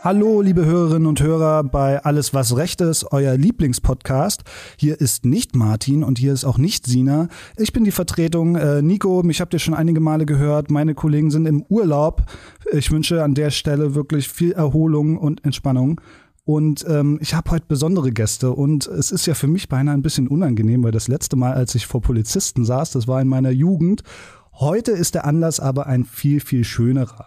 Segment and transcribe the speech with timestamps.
[0.00, 4.44] Hallo, liebe Hörerinnen und Hörer bei Alles, was Recht ist, euer Lieblingspodcast.
[4.76, 7.26] Hier ist nicht Martin und hier ist auch nicht Sina.
[7.56, 8.54] Ich bin die Vertretung.
[8.54, 10.70] Äh, Nico, mich habt ihr schon einige Male gehört.
[10.70, 12.22] Meine Kollegen sind im Urlaub.
[12.70, 16.00] Ich wünsche an der Stelle wirklich viel Erholung und Entspannung.
[16.44, 20.02] Und ähm, ich habe heute besondere Gäste und es ist ja für mich beinahe ein
[20.02, 23.50] bisschen unangenehm, weil das letzte Mal, als ich vor Polizisten saß, das war in meiner
[23.50, 24.04] Jugend.
[24.54, 27.26] Heute ist der Anlass aber ein viel, viel schönerer.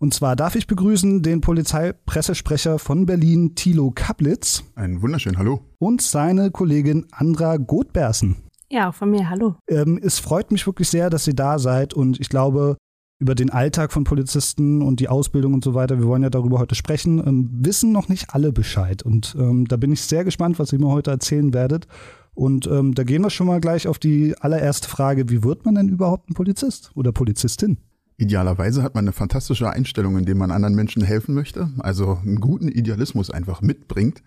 [0.00, 4.62] Und zwar darf ich begrüßen den Polizeipressesprecher von Berlin, Thilo Kaplitz.
[4.76, 5.60] Einen wunderschönen Hallo.
[5.80, 8.36] Und seine Kollegin Andra Gothbersen.
[8.70, 9.56] Ja, auch von mir, hallo.
[9.68, 12.76] Ähm, es freut mich wirklich sehr, dass ihr da seid und ich glaube,
[13.18, 16.60] über den Alltag von Polizisten und die Ausbildung und so weiter, wir wollen ja darüber
[16.60, 19.02] heute sprechen, ähm, wissen noch nicht alle Bescheid.
[19.02, 21.88] Und ähm, da bin ich sehr gespannt, was ihr mir heute erzählen werdet.
[22.34, 25.74] Und ähm, da gehen wir schon mal gleich auf die allererste Frage, wie wird man
[25.74, 27.78] denn überhaupt ein Polizist oder Polizistin?
[28.20, 32.66] Idealerweise hat man eine fantastische Einstellung, indem man anderen Menschen helfen möchte, also einen guten
[32.66, 34.24] Idealismus einfach mitbringt.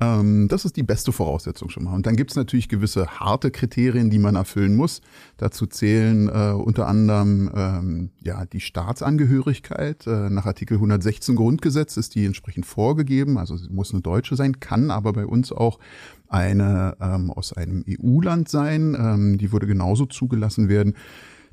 [0.00, 1.94] Ähm, das ist die beste Voraussetzung schon mal.
[1.94, 5.00] Und dann gibt es natürlich gewisse harte Kriterien, die man erfüllen muss.
[5.36, 10.06] Dazu zählen äh, unter anderem ähm, ja die Staatsangehörigkeit.
[10.06, 13.36] Äh, nach Artikel 116 Grundgesetz ist die entsprechend vorgegeben.
[13.36, 15.80] Also sie muss eine Deutsche sein, kann aber bei uns auch
[16.28, 18.96] eine ähm, aus einem EU-Land sein.
[18.98, 20.94] Ähm, die würde genauso zugelassen werden.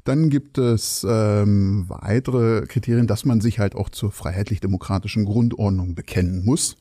[0.03, 6.43] Dann gibt es ähm, weitere Kriterien, dass man sich halt auch zur freiheitlich-demokratischen Grundordnung bekennen
[6.43, 6.77] muss.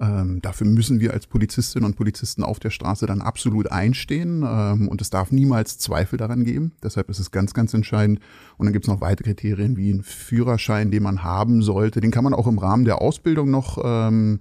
[0.00, 4.88] Ähm, dafür müssen wir als Polizistinnen und Polizisten auf der Straße dann absolut einstehen ähm,
[4.88, 6.72] und es darf niemals Zweifel daran geben.
[6.82, 8.18] Deshalb ist es ganz, ganz entscheidend.
[8.56, 12.00] Und dann gibt es noch weitere Kriterien wie ein Führerschein, den man haben sollte.
[12.00, 14.40] Den kann man auch im Rahmen der Ausbildung noch ähm,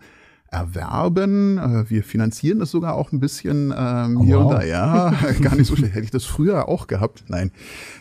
[0.51, 1.57] erwerben.
[1.57, 4.45] Äh, wir finanzieren das sogar auch ein bisschen ähm, oh, hier wow.
[4.45, 4.63] und da.
[4.63, 5.09] Ja,
[5.41, 5.95] gar nicht so schlecht.
[5.95, 7.25] Hätte ich das früher auch gehabt?
[7.27, 7.51] Nein.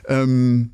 [0.07, 0.73] Ähm,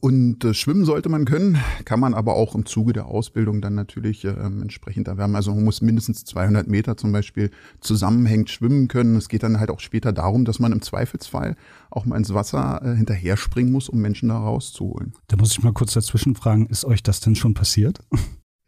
[0.00, 3.74] und äh, schwimmen sollte man können, kann man aber auch im Zuge der Ausbildung dann
[3.74, 5.36] natürlich ähm, entsprechend erwerben.
[5.36, 7.50] Also man muss mindestens 200 Meter zum Beispiel
[7.80, 9.16] zusammenhängend schwimmen können.
[9.16, 11.56] Es geht dann halt auch später darum, dass man im Zweifelsfall
[11.90, 15.14] auch mal ins Wasser äh, hinterher springen muss, um Menschen da rauszuholen.
[15.28, 18.00] Da muss ich mal kurz dazwischen fragen, ist euch das denn schon passiert?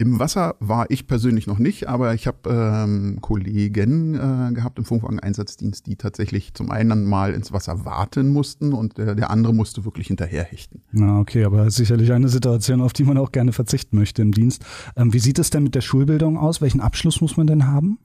[0.00, 4.84] Im Wasser war ich persönlich noch nicht, aber ich habe ähm, Kollegen äh, gehabt im
[4.84, 9.84] Funkwagen-Einsatzdienst, die tatsächlich zum einen mal ins Wasser warten mussten und der, der andere musste
[9.84, 10.82] wirklich hinterherhechten.
[10.92, 14.64] Na okay, aber sicherlich eine Situation, auf die man auch gerne verzichten möchte im Dienst.
[14.94, 16.60] Ähm, wie sieht es denn mit der Schulbildung aus?
[16.60, 17.98] Welchen Abschluss muss man denn haben?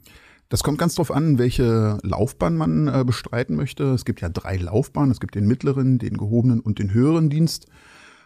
[0.49, 3.83] Das kommt ganz drauf an, welche Laufbahn man äh, bestreiten möchte.
[3.93, 5.11] Es gibt ja drei Laufbahnen.
[5.11, 7.67] Es gibt den mittleren, den gehobenen und den höheren Dienst.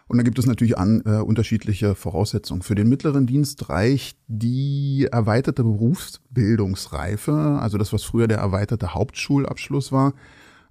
[0.08, 2.62] Und da gibt es natürlich an, äh, unterschiedliche Voraussetzungen.
[2.62, 9.92] Für den mittleren Dienst reicht die erweiterte Berufsbildungsreife, also das, was früher der erweiterte Hauptschulabschluss
[9.92, 10.14] war.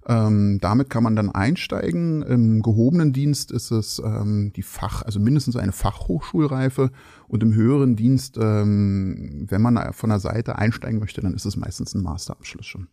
[0.06, 2.22] Ähm, damit kann man dann einsteigen.
[2.22, 6.90] Im gehobenen Dienst ist es ähm, die Fach, also mindestens eine Fachhochschulreife.
[7.28, 11.56] Und im höheren Dienst, ähm, wenn man von der Seite einsteigen möchte, dann ist es
[11.56, 12.88] meistens ein Masterabschluss schon.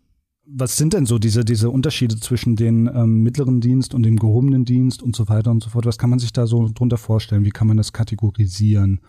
[0.47, 4.63] Was sind denn so diese, diese Unterschiede zwischen dem ähm, mittleren Dienst und dem gehobenen
[4.63, 5.85] Dienst und so weiter und so fort?
[5.85, 7.45] Was kann man sich da so drunter vorstellen?
[7.45, 9.01] Wie kann man das kategorisieren?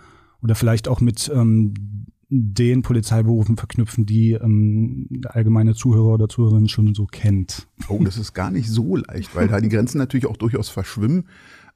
[0.42, 1.74] Oder vielleicht auch mit ähm,
[2.28, 7.68] den Polizeiberufen verknüpfen, die ähm, der allgemeine Zuhörer oder Zuhörerin schon so kennt?
[7.88, 11.28] Oh, das ist gar nicht so leicht, weil da die Grenzen natürlich auch durchaus verschwimmen.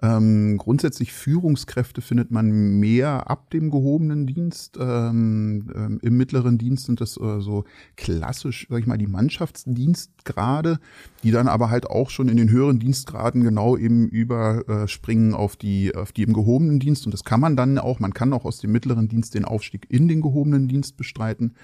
[0.02, 4.78] Ähm, grundsätzlich Führungskräfte findet man mehr ab dem gehobenen Dienst.
[4.80, 7.64] Ähm, ähm, Im mittleren Dienst sind das äh, so
[7.96, 10.78] klassisch, sag ich mal, die Mannschaftsdienstgrade,
[11.22, 15.94] die dann aber halt auch schon in den höheren Dienstgraden genau eben überspringen auf die,
[15.94, 17.04] auf die im gehobenen Dienst.
[17.04, 19.86] Und das kann man dann auch, man kann auch aus dem mittleren Dienst den Aufstieg
[19.90, 21.54] in den gehobenen Dienst bestreiten.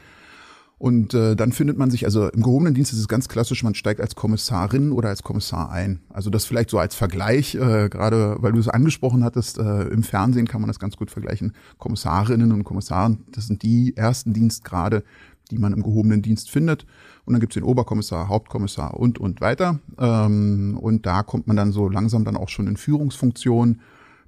[0.79, 3.75] Und äh, dann findet man sich, also im gehobenen Dienst ist es ganz klassisch, man
[3.75, 6.01] steigt als Kommissarin oder als Kommissar ein.
[6.11, 10.03] Also das vielleicht so als Vergleich, äh, gerade weil du es angesprochen hattest, äh, im
[10.03, 11.55] Fernsehen kann man das ganz gut vergleichen.
[11.79, 15.03] Kommissarinnen und Kommissaren, das sind die ersten Dienstgrade,
[15.51, 16.85] die man im gehobenen Dienst findet.
[17.25, 19.81] Und dann gibt's den Oberkommissar, Hauptkommissar und, und weiter.
[19.99, 23.81] Ähm, und da kommt man dann so langsam dann auch schon in Führungsfunktion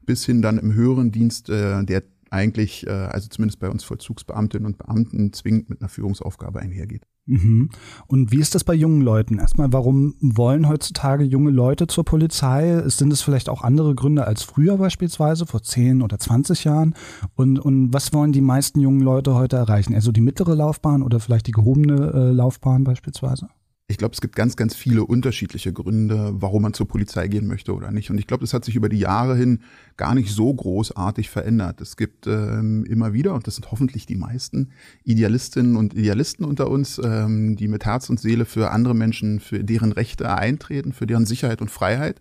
[0.06, 4.66] bis hin dann im höheren Dienst, äh, der eigentlich, äh, also zumindest bei uns Vollzugsbeamtinnen
[4.66, 7.06] und Beamten, zwingend mit einer Führungsaufgabe einhergeht.
[7.26, 7.68] Mhm.
[8.06, 9.38] Und wie ist das bei jungen Leuten?
[9.38, 12.82] Erstmal, warum wollen heutzutage junge Leute zur Polizei?
[12.86, 16.94] Sind es vielleicht auch andere Gründe als früher beispielsweise, vor 10 oder 20 Jahren?
[17.34, 19.94] Und, und was wollen die meisten jungen Leute heute erreichen?
[19.94, 23.48] Also die mittlere Laufbahn oder vielleicht die gehobene äh, Laufbahn beispielsweise?
[23.90, 27.74] Ich glaube, es gibt ganz, ganz viele unterschiedliche Gründe, warum man zur Polizei gehen möchte
[27.74, 28.10] oder nicht.
[28.10, 29.60] Und ich glaube, das hat sich über die Jahre hin
[29.96, 31.80] gar nicht so großartig verändert.
[31.80, 34.72] Es gibt ähm, immer wieder, und das sind hoffentlich die meisten,
[35.04, 39.64] Idealistinnen und Idealisten unter uns, ähm, die mit Herz und Seele für andere Menschen, für
[39.64, 42.20] deren Rechte eintreten, für deren Sicherheit und Freiheit.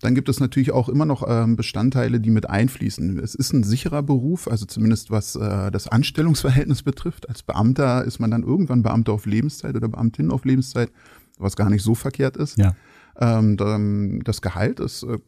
[0.00, 3.18] Dann gibt es natürlich auch immer noch ähm, Bestandteile, die mit einfließen.
[3.18, 7.28] Es ist ein sicherer Beruf, also zumindest was äh, das Anstellungsverhältnis betrifft.
[7.28, 10.90] Als Beamter ist man dann irgendwann Beamter auf Lebenszeit oder Beamtin auf Lebenszeit,
[11.38, 12.58] was gar nicht so verkehrt ist.
[12.58, 12.74] Ja.
[13.18, 15.18] Ähm, das Gehalt ist äh,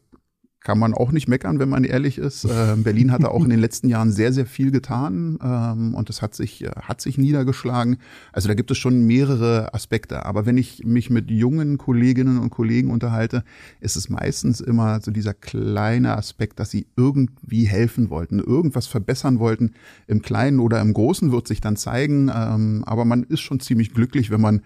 [0.61, 2.45] kann man auch nicht meckern, wenn man ehrlich ist.
[2.45, 6.09] Ähm, Berlin hat da auch in den letzten Jahren sehr, sehr viel getan ähm, und
[6.09, 7.99] das hat sich, äh, hat sich niedergeschlagen.
[8.33, 10.27] Also da gibt es schon mehrere Aspekte.
[10.27, 13.45] Aber wenn ich mich mit jungen Kolleginnen und Kollegen unterhalte,
[13.81, 19.39] ist es meistens immer so dieser kleine Aspekt, dass sie irgendwie helfen wollten, irgendwas verbessern
[19.39, 19.75] wollten.
[20.07, 22.31] Im Kleinen oder im Großen wird sich dann zeigen.
[22.35, 24.63] Ähm, aber man ist schon ziemlich glücklich, wenn man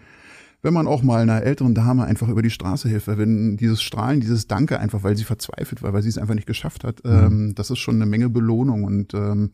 [0.62, 4.20] wenn man auch mal einer älteren Dame einfach über die Straße hilft, wenn dieses Strahlen,
[4.20, 7.10] dieses Danke einfach, weil sie verzweifelt war, weil sie es einfach nicht geschafft hat, mhm.
[7.10, 9.50] ähm, das ist schon eine Menge Belohnung und ähm,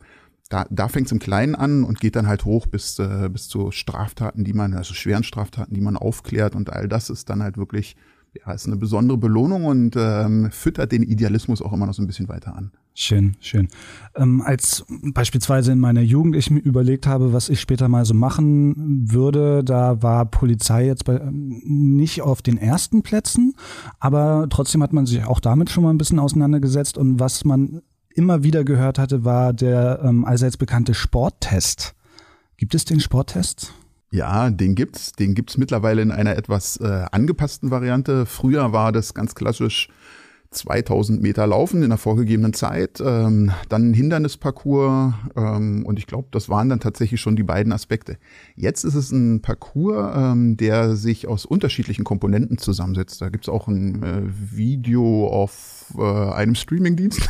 [0.49, 3.47] da, da fängt es im Kleinen an und geht dann halt hoch bis, äh, bis
[3.47, 7.43] zu Straftaten, die man, also schweren Straftaten, die man aufklärt und all das ist dann
[7.43, 7.95] halt wirklich
[8.33, 12.07] ja, ist eine besondere Belohnung und ähm, füttert den Idealismus auch immer noch so ein
[12.07, 12.71] bisschen weiter an.
[13.01, 13.69] Schön, schön.
[14.13, 18.13] Ähm, als beispielsweise in meiner Jugend ich mir überlegt habe, was ich später mal so
[18.13, 23.55] machen würde, da war Polizei jetzt bei, nicht auf den ersten Plätzen,
[24.01, 27.81] aber trotzdem hat man sich auch damit schon mal ein bisschen auseinandergesetzt und was man
[28.15, 31.95] immer wieder gehört hatte, war der ähm, allseits bekannte Sporttest.
[32.57, 33.73] Gibt es den Sporttest?
[34.11, 35.13] Ja, den gibt's.
[35.13, 38.25] Den gibt's mittlerweile in einer etwas äh, angepassten Variante.
[38.25, 39.87] Früher war das ganz klassisch
[40.51, 46.27] 2000 Meter laufen in der vorgegebenen Zeit, ähm, dann ein Hindernisparcours ähm, und ich glaube,
[46.31, 48.17] das waren dann tatsächlich schon die beiden Aspekte.
[48.55, 53.21] Jetzt ist es ein Parcours, ähm, der sich aus unterschiedlichen Komponenten zusammensetzt.
[53.21, 57.29] Da gibt's auch ein äh, Video auf äh, einem Streamingdienst,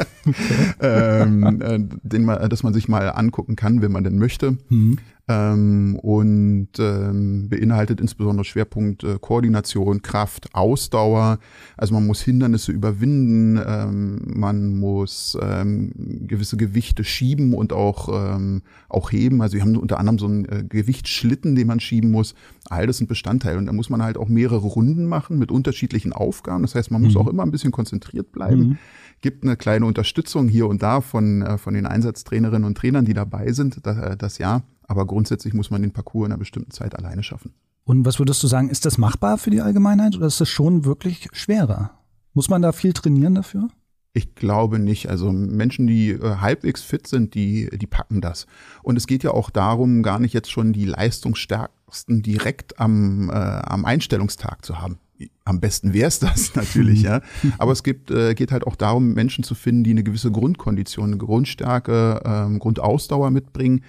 [0.80, 4.56] ähm, äh, den man, das man sich mal angucken kann, wenn man denn möchte.
[4.70, 4.98] Mhm
[5.30, 11.38] ähm, und ähm, beinhaltet insbesondere Schwerpunkt äh, Koordination, Kraft, Ausdauer.
[11.76, 15.92] Also man muss Hindernisse überwinden, ähm, man muss ähm,
[16.26, 19.40] gewisse Gewichte schieben und auch, ähm, auch heben.
[19.40, 22.34] Also wir haben unter anderem so einen äh, Gewichtsschlitten, den man schieben muss.
[22.68, 23.58] All das sind Bestandteile.
[23.58, 26.62] Und da muss man halt auch mehrere Runden machen mit unterschiedlichen Aufgaben.
[26.62, 27.20] Das heißt, man muss mhm.
[27.20, 28.60] auch immer ein bisschen konzentriert bleiben.
[28.60, 28.78] Mhm
[29.22, 33.12] gibt eine kleine Unterstützung hier und da von, äh, von den Einsatztrainerinnen und Trainern, die
[33.12, 34.62] dabei sind, das, äh, das ja.
[34.90, 37.54] Aber grundsätzlich muss man den Parcours in einer bestimmten Zeit alleine schaffen.
[37.84, 40.84] Und was würdest du sagen, ist das machbar für die Allgemeinheit oder ist das schon
[40.84, 41.92] wirklich schwerer?
[42.34, 43.68] Muss man da viel trainieren dafür?
[44.14, 45.08] Ich glaube nicht.
[45.08, 48.48] Also Menschen, die äh, halbwegs fit sind, die, die packen das.
[48.82, 53.34] Und es geht ja auch darum, gar nicht jetzt schon die Leistungsstärksten direkt am, äh,
[53.34, 54.98] am Einstellungstag zu haben.
[55.44, 57.20] Am besten wäre es das natürlich, ja.
[57.58, 61.10] Aber es gibt, äh, geht halt auch darum, Menschen zu finden, die eine gewisse Grundkondition,
[61.10, 63.84] eine Grundstärke, ähm, Grundausdauer mitbringen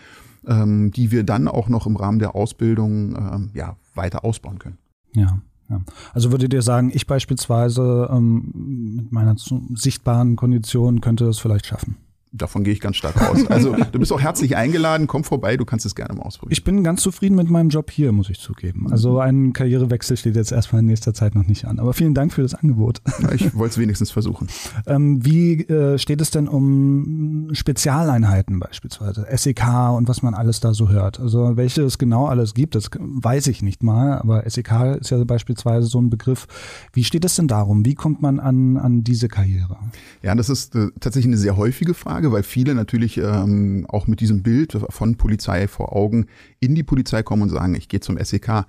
[0.48, 4.78] ähm, die wir dann auch noch im Rahmen der Ausbildung ähm, ja, weiter ausbauen können.
[5.14, 5.42] Ja.
[5.70, 5.82] Ja.
[6.14, 11.96] Also würdet ihr sagen, ich beispielsweise ähm, mit meiner sichtbaren Kondition könnte das vielleicht schaffen?
[12.34, 13.46] Davon gehe ich ganz stark aus.
[13.48, 16.54] Also du bist auch herzlich eingeladen, komm vorbei, du kannst es gerne mal ausprobieren.
[16.54, 18.88] Ich bin ganz zufrieden mit meinem Job hier, muss ich zugeben.
[18.90, 21.80] Also ein Karrierewechsel steht jetzt erstmal in nächster Zeit noch nicht an.
[21.80, 23.02] Aber vielen Dank für das Angebot.
[23.22, 24.48] Ja, ich wollte es wenigstens versuchen.
[24.88, 30.74] ähm, wie äh, steht es denn um Spezialeinheiten beispielsweise, SEK und was man alles da
[30.74, 31.20] so hört?
[31.20, 35.22] Also welche es genau alles gibt, das weiß ich nicht mal, aber SEK ist ja
[35.26, 36.48] beispielsweise so ein Begriff.
[36.94, 37.86] Wie steht es denn darum?
[37.86, 39.78] Wie kommt man an, an diese Karriere?
[40.22, 42.21] Ja, das ist äh, tatsächlich eine sehr häufige Frage.
[42.22, 46.28] Frage, weil viele natürlich ähm, auch mit diesem Bild von Polizei vor Augen
[46.60, 48.66] in die Polizei kommen und sagen, ich gehe zum SEK.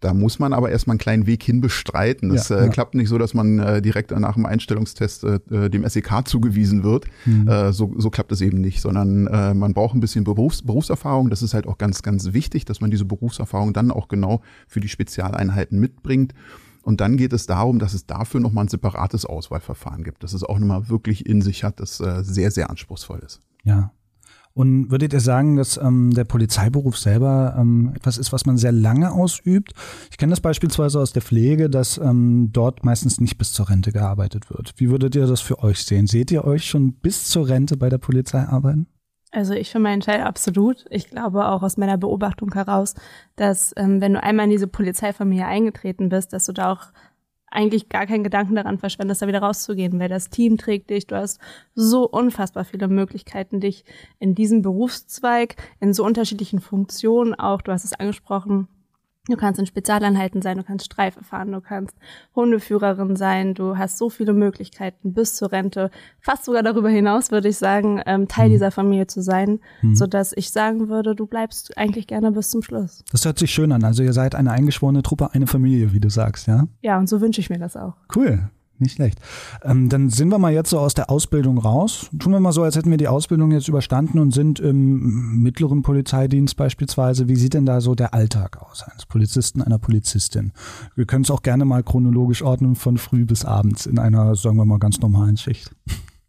[0.00, 2.30] Da muss man aber erstmal einen kleinen Weg hin bestreiten.
[2.30, 2.68] Das ja, äh, ja.
[2.68, 6.82] klappt nicht so, dass man äh, direkt nach dem Einstellungstest äh, äh dem SEK zugewiesen
[6.82, 7.06] wird.
[7.24, 7.46] Mhm.
[7.46, 11.30] Äh, so, so klappt es eben nicht, sondern äh, man braucht ein bisschen Berufs Berufserfahrung.
[11.30, 14.80] Das ist halt auch ganz, ganz wichtig, dass man diese Berufserfahrung dann auch genau für
[14.80, 16.34] die Spezialeinheiten mitbringt.
[16.88, 20.42] Und dann geht es darum, dass es dafür nochmal ein separates Auswahlverfahren gibt, dass es
[20.42, 23.42] auch nochmal wirklich in sich hat, das äh, sehr, sehr anspruchsvoll ist.
[23.62, 23.92] Ja.
[24.54, 28.72] Und würdet ihr sagen, dass ähm, der Polizeiberuf selber ähm, etwas ist, was man sehr
[28.72, 29.74] lange ausübt?
[30.10, 33.92] Ich kenne das beispielsweise aus der Pflege, dass ähm, dort meistens nicht bis zur Rente
[33.92, 34.72] gearbeitet wird.
[34.78, 36.06] Wie würdet ihr das für euch sehen?
[36.06, 38.86] Seht ihr euch schon bis zur Rente bei der Polizei arbeiten?
[39.30, 40.86] Also ich für meinen Teil absolut.
[40.90, 42.94] Ich glaube auch aus meiner Beobachtung heraus,
[43.36, 46.92] dass ähm, wenn du einmal in diese Polizeifamilie eingetreten bist, dass du da auch
[47.50, 51.16] eigentlich gar keinen Gedanken daran verschwendest, da wieder rauszugehen, weil das Team trägt dich, du
[51.16, 51.40] hast
[51.74, 53.84] so unfassbar viele Möglichkeiten, dich
[54.18, 58.68] in diesem Berufszweig, in so unterschiedlichen Funktionen auch, du hast es angesprochen,
[59.28, 61.94] Du kannst in Spezialeinheiten sein, du kannst Streife fahren, du kannst
[62.34, 67.48] Hundeführerin sein, du hast so viele Möglichkeiten bis zur Rente, fast sogar darüber hinaus, würde
[67.48, 68.52] ich sagen, ähm, Teil mhm.
[68.52, 69.94] dieser Familie zu sein, mhm.
[69.94, 73.04] so dass ich sagen würde, du bleibst eigentlich gerne bis zum Schluss.
[73.12, 73.84] Das hört sich schön an.
[73.84, 76.66] Also ihr seid eine eingeschworene Truppe, eine Familie, wie du sagst, ja?
[76.80, 77.94] Ja, und so wünsche ich mir das auch.
[78.14, 78.48] Cool.
[78.80, 79.18] Nicht schlecht.
[79.62, 82.08] Ähm, dann sind wir mal jetzt so aus der Ausbildung raus.
[82.18, 85.82] Tun wir mal so, als hätten wir die Ausbildung jetzt überstanden und sind im mittleren
[85.82, 87.28] Polizeidienst beispielsweise.
[87.28, 90.52] Wie sieht denn da so der Alltag aus eines Polizisten, einer Polizistin?
[90.94, 94.56] Wir können es auch gerne mal chronologisch ordnen von früh bis abends in einer, sagen
[94.56, 95.74] wir mal, ganz normalen Schicht.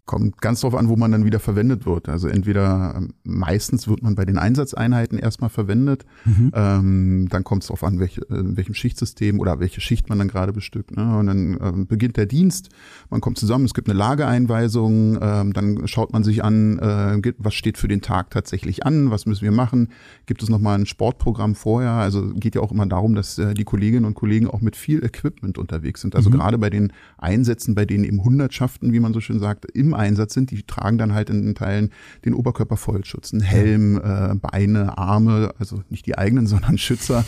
[0.09, 2.09] Kommt ganz drauf an, wo man dann wieder verwendet wird.
[2.09, 6.03] Also entweder ähm, meistens wird man bei den Einsatzeinheiten erstmal verwendet.
[6.25, 6.51] Mhm.
[6.51, 10.27] Ähm, dann kommt es darauf an, welch, äh, welchem Schichtsystem oder welche Schicht man dann
[10.27, 10.97] gerade bestückt.
[10.97, 11.15] Ne?
[11.15, 12.69] Und dann ähm, beginnt der Dienst,
[13.11, 17.53] man kommt zusammen, es gibt eine Lageeinweisung, ähm, dann schaut man sich an, äh, was
[17.53, 19.89] steht für den Tag tatsächlich an, was müssen wir machen.
[20.25, 21.91] Gibt es nochmal ein Sportprogramm vorher?
[21.91, 25.05] Also geht ja auch immer darum, dass äh, die Kolleginnen und Kollegen auch mit viel
[25.05, 26.15] Equipment unterwegs sind.
[26.15, 26.33] Also mhm.
[26.33, 30.33] gerade bei den Einsätzen, bei denen eben Hundertschaften, wie man so schön sagt, im Einsatz
[30.33, 31.91] sind, die tragen dann halt in den Teilen
[32.25, 37.25] den Oberkörpervollschutz, einen Helm, äh, Beine, Arme, also nicht die eigenen, sondern Schützer.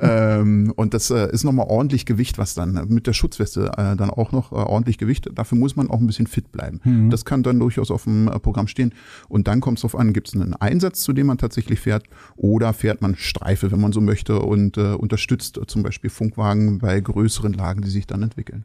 [0.00, 4.10] ähm, und das äh, ist nochmal ordentlich Gewicht, was dann mit der Schutzweste äh, dann
[4.10, 5.28] auch noch äh, ordentlich Gewicht.
[5.34, 6.80] Dafür muss man auch ein bisschen fit bleiben.
[6.84, 7.10] Mhm.
[7.10, 8.92] Das kann dann durchaus auf dem äh, Programm stehen.
[9.28, 12.04] Und dann kommt es darauf an, gibt es einen Einsatz, zu dem man tatsächlich fährt,
[12.36, 17.00] oder fährt man Streife, wenn man so möchte, und äh, unterstützt zum Beispiel Funkwagen bei
[17.00, 18.64] größeren Lagen, die sich dann entwickeln.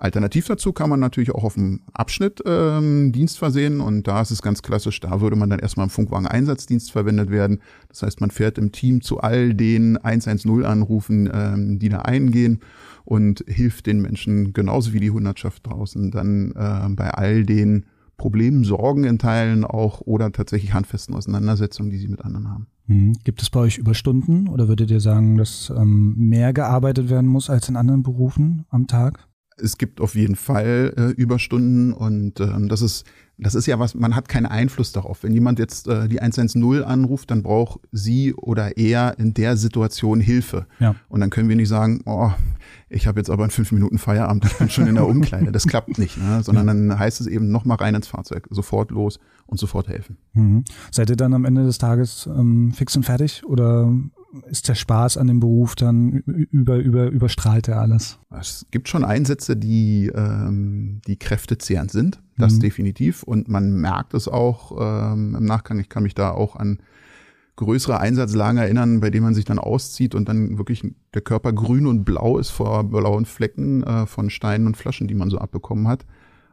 [0.00, 4.30] Alternativ dazu kann man natürlich auch auf dem Abschnitt ähm, Dienst versehen und da ist
[4.30, 7.60] es ganz klassisch, da würde man dann erstmal im Funkwagen Einsatzdienst verwendet werden.
[7.88, 12.60] Das heißt, man fährt im Team zu all den 110 Anrufen, ähm, die da eingehen
[13.04, 17.84] und hilft den Menschen genauso wie die Hundertschaft draußen dann äh, bei all den
[18.16, 22.66] Problemen, Sorgen in Teilen auch oder tatsächlich handfesten Auseinandersetzungen, die sie mit anderen haben.
[22.86, 23.12] Mhm.
[23.24, 27.50] Gibt es bei euch Überstunden oder würdet ihr sagen, dass ähm, mehr gearbeitet werden muss
[27.50, 29.26] als in anderen Berufen am Tag?
[29.60, 33.04] Es gibt auf jeden Fall äh, Überstunden und ähm, das ist
[33.42, 35.22] das ist ja was, man hat keinen Einfluss darauf.
[35.22, 40.20] Wenn jemand jetzt äh, die 110 anruft, dann braucht sie oder er in der Situation
[40.20, 40.66] Hilfe.
[40.78, 40.94] Ja.
[41.08, 42.30] Und dann können wir nicht sagen, oh,
[42.88, 45.52] ich habe jetzt aber in fünf Minuten Feierabend, ich bin schon in der Umkleide.
[45.52, 46.42] Das klappt nicht, ne?
[46.42, 50.18] sondern dann heißt es eben nochmal rein ins Fahrzeug, sofort los und sofort helfen.
[50.34, 50.64] Mhm.
[50.90, 53.90] Seid ihr dann am Ende des Tages ähm, fix und fertig oder
[54.48, 56.18] ist der Spaß an dem Beruf dann
[56.50, 58.18] über, über, überstrahlt er alles?
[58.30, 62.60] Es gibt schon Einsätze, die, ähm, die kräftezehrend sind, das mhm.
[62.60, 63.22] definitiv.
[63.22, 65.78] Und man merkt es auch ähm, im Nachgang.
[65.80, 66.78] Ich kann mich da auch an
[67.56, 70.82] größere Einsatzlagen erinnern, bei denen man sich dann auszieht und dann wirklich
[71.12, 75.14] der Körper grün und blau ist vor blauen Flecken äh, von Steinen und Flaschen, die
[75.14, 76.06] man so abbekommen hat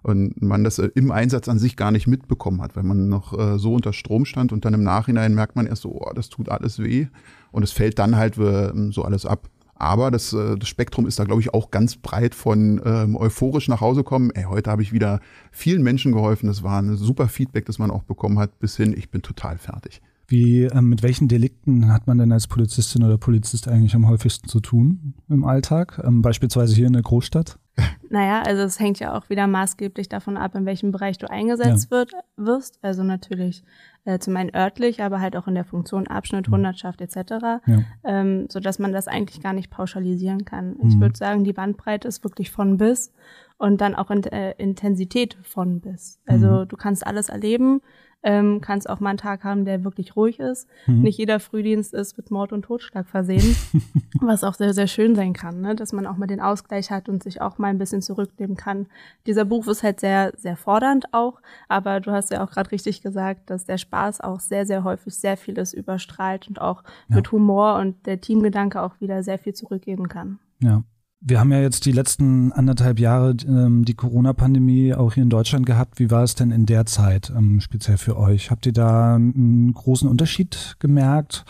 [0.03, 3.38] und man das äh, im Einsatz an sich gar nicht mitbekommen hat, weil man noch
[3.38, 6.27] äh, so unter Strom stand und dann im Nachhinein merkt man erst so, oh, das
[6.27, 7.07] tut alles weh
[7.51, 9.50] und es fällt dann halt äh, so alles ab.
[9.80, 13.68] Aber das, äh, das Spektrum ist da, glaube ich, auch ganz breit von ähm, euphorisch
[13.68, 14.32] nach Hause kommen.
[14.32, 15.20] Ey, heute habe ich wieder
[15.51, 16.48] vielen Menschen geholfen.
[16.48, 19.58] Das war ein super Feedback, das man auch bekommen hat, bis hin, ich bin total
[19.58, 20.01] fertig.
[20.27, 24.50] Wie, ähm, mit welchen Delikten hat man denn als Polizistin oder Polizist eigentlich am häufigsten
[24.50, 26.01] zu tun im Alltag?
[26.04, 27.60] Ähm, beispielsweise hier in der Großstadt?
[28.10, 31.91] Naja, also es hängt ja auch wieder maßgeblich davon ab, in welchem Bereich du eingesetzt
[31.91, 31.98] ja.
[31.98, 32.79] wird, wirst.
[32.81, 33.63] Also natürlich
[34.05, 36.48] äh, zum einen örtlich, aber halt auch in der Funktion Abschnitt.
[36.48, 37.62] Hundertschaft etc., ja.
[38.05, 40.77] ähm, so dass man das eigentlich gar nicht pauschalisieren kann.
[40.84, 41.01] Ich mhm.
[41.01, 43.12] würde sagen, die Bandbreite ist wirklich von bis
[43.57, 46.19] und dann auch in, äh, Intensität von bis.
[46.25, 46.67] Also mhm.
[46.69, 47.81] du kannst alles erleben
[48.27, 50.67] ähm, kannst auch mal einen Tag haben, der wirklich ruhig ist.
[50.86, 51.03] Mhm.
[51.03, 53.55] Nicht jeder Frühdienst ist mit Mord und Totschlag versehen,
[54.19, 55.75] was auch sehr, sehr schön sein kann, ne?
[55.75, 58.88] dass man auch mal den Ausgleich hat und sich auch mal ein bisschen zurücknehmen kann.
[59.25, 63.01] Dieser Beruf ist halt sehr, sehr fordernd auch, aber du hast ja auch gerade richtig
[63.01, 67.15] gesagt, dass der Spaß auch sehr, sehr häufig sehr vieles überstrahlt und auch ja.
[67.15, 70.39] mit Humor und der Teamgedanke auch wieder sehr viel zurückgeben kann.
[70.62, 70.84] Ja.
[71.19, 75.65] Wir haben ja jetzt die letzten anderthalb Jahre ähm, die Corona-Pandemie auch hier in Deutschland
[75.65, 76.00] gehabt.
[76.00, 78.51] Wie war es denn in der Zeit ähm, speziell für euch?
[78.51, 81.43] Habt ihr da einen großen Unterschied gemerkt?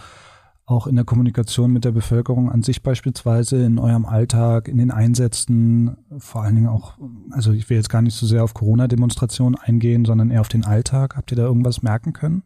[0.66, 4.92] Auch in der Kommunikation mit der Bevölkerung an sich beispielsweise, in eurem Alltag, in den
[4.92, 6.98] Einsätzen, vor allen Dingen auch,
[7.32, 10.66] also ich will jetzt gar nicht so sehr auf Corona-Demonstrationen eingehen, sondern eher auf den
[10.66, 11.16] Alltag.
[11.16, 12.44] Habt ihr da irgendwas merken können?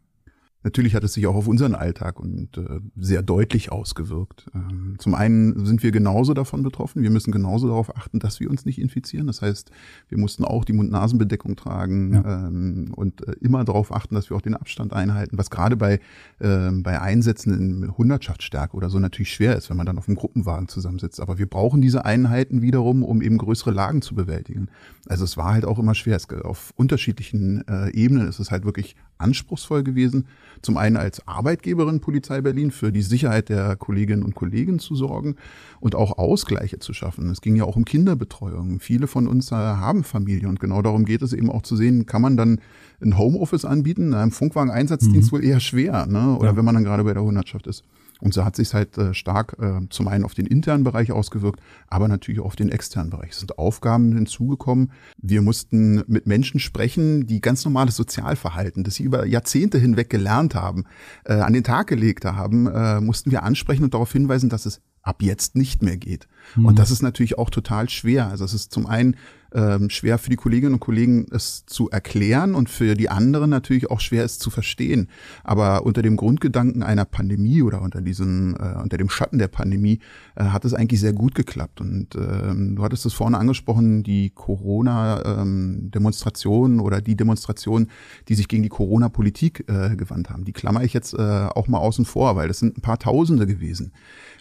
[0.64, 4.46] Natürlich hat es sich auch auf unseren Alltag und äh, sehr deutlich ausgewirkt.
[4.54, 7.02] Ähm, zum einen sind wir genauso davon betroffen.
[7.02, 9.26] Wir müssen genauso darauf achten, dass wir uns nicht infizieren.
[9.26, 9.70] Das heißt,
[10.08, 12.46] wir mussten auch die Mund-Nasen-Bedeckung tragen ja.
[12.46, 16.00] ähm, und äh, immer darauf achten, dass wir auch den Abstand einhalten, was gerade bei,
[16.38, 20.16] äh, bei Einsätzen in Hundertschaftsstärke oder so natürlich schwer ist, wenn man dann auf einem
[20.16, 21.20] Gruppenwagen zusammensitzt.
[21.20, 24.68] Aber wir brauchen diese Einheiten wiederum, um eben größere Lagen zu bewältigen.
[25.08, 26.16] Also es war halt auch immer schwer.
[26.16, 30.26] Es, auf unterschiedlichen äh, Ebenen ist es halt wirklich anspruchsvoll gewesen,
[30.60, 35.36] zum einen als Arbeitgeberin Polizei Berlin für die Sicherheit der Kolleginnen und Kollegen zu sorgen
[35.80, 37.30] und auch Ausgleiche zu schaffen.
[37.30, 38.80] Es ging ja auch um Kinderbetreuung.
[38.80, 42.06] Viele von uns äh, haben Familie und genau darum geht es eben auch zu sehen,
[42.06, 42.60] kann man dann
[43.00, 45.36] ein Homeoffice anbieten, einem Funkwagen-Einsatzdienst mhm.
[45.36, 46.36] wohl eher schwer, ne?
[46.36, 46.56] oder ja.
[46.56, 47.84] wenn man dann gerade bei der Hundertschaft ist.
[48.22, 51.60] Und so hat sich halt äh, stark äh, zum einen auf den internen Bereich ausgewirkt,
[51.88, 53.30] aber natürlich auch auf den externen Bereich.
[53.30, 54.92] Es sind Aufgaben hinzugekommen.
[55.20, 60.54] Wir mussten mit Menschen sprechen, die ganz normales Sozialverhalten, das sie über Jahrzehnte hinweg gelernt
[60.54, 60.84] haben,
[61.24, 64.80] äh, an den Tag gelegt haben, äh, mussten wir ansprechen und darauf hinweisen, dass es
[65.02, 66.28] ab jetzt nicht mehr geht.
[66.56, 66.66] Mhm.
[66.66, 68.28] Und das ist natürlich auch total schwer.
[68.28, 69.16] Also es ist zum einen
[69.54, 73.90] ähm, schwer für die Kolleginnen und Kollegen, es zu erklären und für die anderen natürlich
[73.90, 75.08] auch schwer, es zu verstehen.
[75.44, 79.98] Aber unter dem Grundgedanken einer Pandemie oder unter diesen, äh, unter dem Schatten der Pandemie
[80.36, 81.80] äh, hat es eigentlich sehr gut geklappt.
[81.80, 87.90] Und ähm, du hattest es vorne angesprochen, die Corona-Demonstrationen ähm, oder die Demonstrationen,
[88.28, 90.44] die sich gegen die Corona-Politik äh, gewandt haben.
[90.44, 93.46] Die klammer ich jetzt äh, auch mal außen vor, weil das sind ein paar Tausende
[93.46, 93.92] gewesen.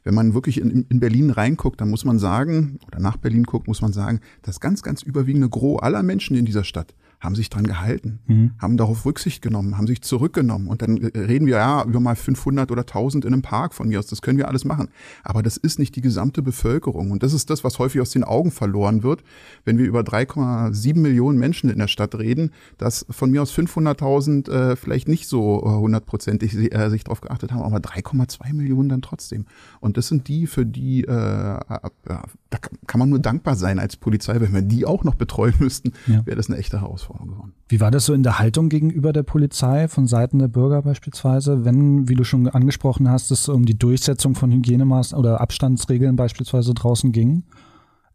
[0.03, 3.67] Wenn man wirklich in, in Berlin reinguckt, dann muss man sagen, oder nach Berlin guckt,
[3.67, 7.49] muss man sagen, das ganz, ganz überwiegende Gros aller Menschen in dieser Stadt haben sich
[7.49, 8.51] dran gehalten, mhm.
[8.57, 10.67] haben darauf Rücksicht genommen, haben sich zurückgenommen.
[10.67, 13.99] Und dann reden wir ja über mal 500 oder 1000 in einem Park von mir
[13.99, 14.07] aus.
[14.07, 14.89] Das können wir alles machen.
[15.23, 17.11] Aber das ist nicht die gesamte Bevölkerung.
[17.11, 19.23] Und das ist das, was häufig aus den Augen verloren wird,
[19.65, 24.49] wenn wir über 3,7 Millionen Menschen in der Stadt reden, dass von mir aus 500.000
[24.49, 29.03] äh, vielleicht nicht so äh, hundertprozentig äh, sich darauf geachtet haben, aber 3,2 Millionen dann
[29.03, 29.45] trotzdem.
[29.79, 34.39] Und das sind die, für die, äh, da kann man nur dankbar sein als Polizei,
[34.41, 36.25] wenn wir die auch noch betreuen müssten, ja.
[36.25, 37.10] wäre das eine echte Herausforderung.
[37.11, 37.53] Herausforderung geworden.
[37.67, 41.65] Wie war das so in der Haltung gegenüber der Polizei von Seiten der Bürger beispielsweise,
[41.65, 46.73] wenn, wie du schon angesprochen hast, es um die Durchsetzung von Hygienemaßnahmen oder Abstandsregeln beispielsweise
[46.73, 47.43] draußen ging?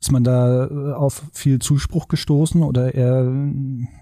[0.00, 3.24] Ist man da äh, auf viel Zuspruch gestoßen oder eher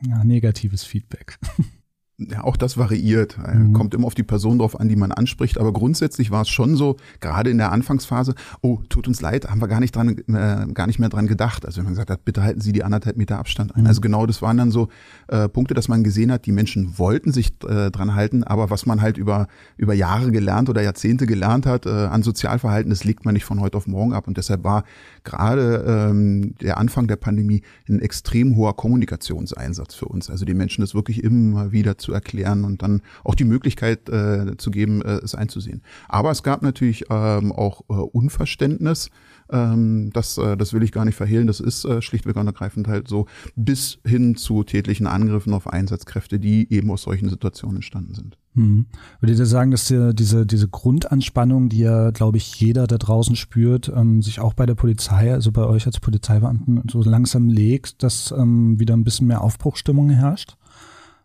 [0.09, 1.39] ja, negatives Feedback?
[2.31, 3.37] ja, auch das variiert.
[3.39, 3.73] Mhm.
[3.73, 5.59] Kommt immer auf die Person drauf an, die man anspricht.
[5.59, 9.61] Aber grundsätzlich war es schon so, gerade in der Anfangsphase, oh, tut uns leid, haben
[9.61, 11.67] wir gar nicht dran, äh, gar nicht mehr dran gedacht.
[11.67, 13.83] Also wenn man gesagt hat, bitte halten Sie die anderthalb Meter Abstand ein.
[13.83, 13.87] Mhm.
[13.87, 14.89] Also genau, das waren dann so
[15.29, 18.87] äh, Punkte, dass man gesehen hat, die Menschen wollten sich äh, dran halten, aber was
[18.87, 23.25] man halt über, über Jahre gelernt oder Jahrzehnte gelernt hat äh, an Sozialverhalten, das legt
[23.25, 24.27] man nicht von heute auf morgen ab.
[24.27, 24.85] Und deshalb war
[25.25, 30.31] gerade ähm, der Anfang der Pandemie ein extrem hoher Kommunikationseinsatz für uns.
[30.31, 34.57] Also die Menschen das wirklich immer wieder zu erklären und dann auch die Möglichkeit äh,
[34.57, 35.83] zu geben, äh, es einzusehen.
[36.09, 39.11] Aber es gab natürlich ähm, auch äh, Unverständnis.
[39.51, 41.47] Ähm, das, äh, das will ich gar nicht verhehlen.
[41.47, 46.39] Das ist äh, schlichtweg und ergreifend halt so, bis hin zu tätlichen Angriffen auf Einsatzkräfte,
[46.39, 48.39] die eben aus solchen Situationen entstanden sind.
[48.55, 48.87] Hm.
[49.21, 53.37] Würdet ihr sagen, dass ihr diese, diese Grundanspannung, die ja, glaube ich, jeder da draußen
[53.37, 58.03] spürt, ähm, sich auch bei der Polizei, also bei euch als Polizeibeamten, so langsam legt,
[58.03, 60.57] dass ähm, wieder ein bisschen mehr Aufbruchstimmung herrscht?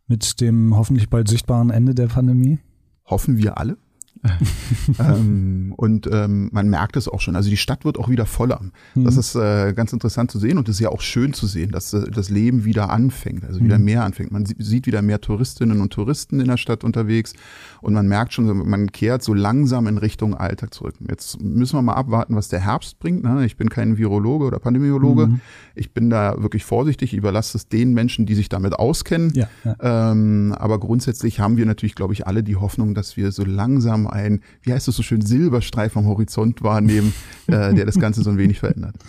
[0.10, 2.60] Mit dem hoffentlich bald sichtbaren Ende der Pandemie?
[3.06, 3.78] Hoffen wir alle.
[5.00, 7.36] ähm, und ähm, man merkt es auch schon.
[7.36, 8.62] Also die Stadt wird auch wieder voller.
[8.96, 9.06] Mhm.
[9.06, 11.72] Das ist äh, ganz interessant zu sehen und es ist ja auch schön zu sehen,
[11.72, 13.86] dass äh, das Leben wieder anfängt, also wieder mhm.
[13.86, 14.32] mehr anfängt.
[14.32, 17.34] Man sieht wieder mehr Touristinnen und Touristen in der Stadt unterwegs
[17.82, 20.96] und man merkt schon, man kehrt so langsam in Richtung Alltag zurück.
[21.08, 23.24] Jetzt müssen wir mal abwarten, was der Herbst bringt.
[23.24, 23.46] Ne?
[23.46, 25.28] Ich bin kein Virologe oder Pandemiologe.
[25.28, 25.42] Mhm.
[25.76, 27.14] Ich bin da wirklich vorsichtig.
[27.14, 29.32] Ich überlasse es den Menschen, die sich damit auskennen.
[29.34, 30.12] Ja, ja.
[30.12, 34.09] Ähm, aber grundsätzlich haben wir natürlich, glaube ich, alle die Hoffnung, dass wir so langsam
[34.10, 37.14] ein, wie heißt es so schön, Silberstreif am Horizont wahrnehmen,
[37.48, 38.96] äh, der das Ganze so ein wenig verändert.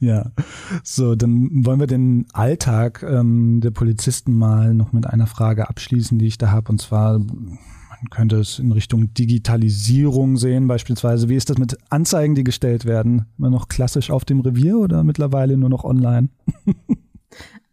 [0.00, 0.32] Ja,
[0.82, 6.18] so, dann wollen wir den Alltag ähm, der Polizisten mal noch mit einer Frage abschließen,
[6.18, 6.72] die ich da habe.
[6.72, 11.28] Und zwar, man könnte es in Richtung Digitalisierung sehen, beispielsweise.
[11.28, 13.26] Wie ist das mit Anzeigen, die gestellt werden?
[13.38, 16.28] Immer noch klassisch auf dem Revier oder mittlerweile nur noch online?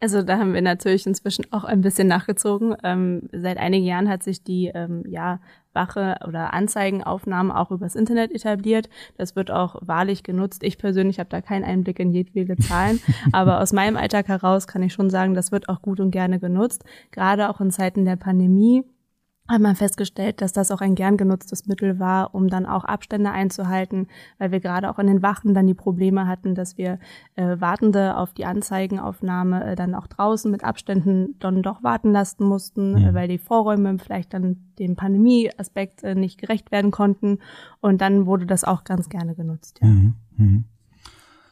[0.03, 2.75] Also da haben wir natürlich inzwischen auch ein bisschen nachgezogen.
[2.83, 5.39] Ähm, seit einigen Jahren hat sich die ähm, ja,
[5.73, 8.89] Wache oder Anzeigenaufnahmen auch übers Internet etabliert.
[9.17, 10.63] Das wird auch wahrlich genutzt.
[10.63, 12.99] Ich persönlich habe da keinen Einblick in jedwede Zahlen,
[13.31, 16.39] aber aus meinem Alltag heraus kann ich schon sagen, das wird auch gut und gerne
[16.39, 16.83] genutzt.
[17.11, 18.83] Gerade auch in Zeiten der Pandemie
[19.51, 23.31] hat man festgestellt, dass das auch ein gern genutztes Mittel war, um dann auch Abstände
[23.31, 26.99] einzuhalten, weil wir gerade auch in den Wachen dann die Probleme hatten, dass wir
[27.35, 32.45] äh, Wartende auf die Anzeigenaufnahme äh, dann auch draußen mit Abständen dann doch warten lassen
[32.45, 37.39] mussten, äh, weil die Vorräume vielleicht dann dem Pandemieaspekt äh, nicht gerecht werden konnten.
[37.79, 39.79] Und dann wurde das auch ganz gerne genutzt.
[39.81, 39.87] Ja.
[39.87, 40.15] Mhm.
[40.37, 40.65] Mhm.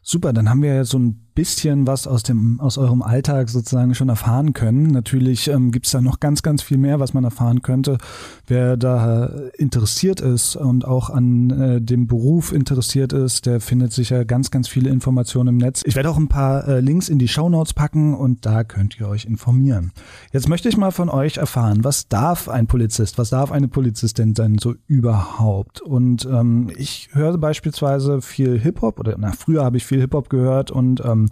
[0.02, 3.96] Super, dann haben wir ja so ein bisschen was aus dem aus eurem Alltag sozusagen
[3.96, 4.88] schon erfahren können.
[4.88, 7.98] Natürlich ähm, gibt es da noch ganz, ganz viel mehr, was man erfahren könnte.
[8.46, 14.26] Wer da interessiert ist und auch an äh, dem Beruf interessiert ist, der findet sicher
[14.26, 15.82] ganz, ganz viele Informationen im Netz.
[15.86, 19.00] Ich werde auch ein paar äh, Links in die Show Notes packen und da könnt
[19.00, 19.94] ihr euch informieren.
[20.34, 24.34] Jetzt möchte ich mal von euch erfahren, was darf ein Polizist, was darf eine Polizistin
[24.34, 25.80] denn so überhaupt?
[25.80, 30.70] Und ähm, ich höre beispielsweise viel Hip-Hop oder na, früher habe ich viel Hip-Hop gehört
[30.70, 31.29] und ähm,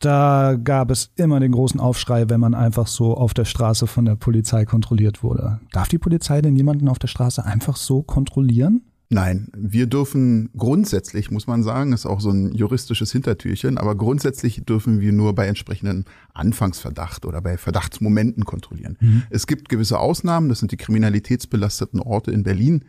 [0.00, 4.06] da gab es immer den großen Aufschrei, wenn man einfach so auf der Straße von
[4.06, 5.60] der Polizei kontrolliert wurde.
[5.72, 8.82] Darf die Polizei denn jemanden auf der Straße einfach so kontrollieren?
[9.12, 14.62] Nein, wir dürfen grundsätzlich, muss man sagen, ist auch so ein juristisches Hintertürchen, aber grundsätzlich
[14.64, 18.96] dürfen wir nur bei entsprechenden Anfangsverdacht oder bei Verdachtsmomenten kontrollieren.
[19.00, 19.24] Mhm.
[19.28, 22.84] Es gibt gewisse Ausnahmen, das sind die kriminalitätsbelasteten Orte in Berlin.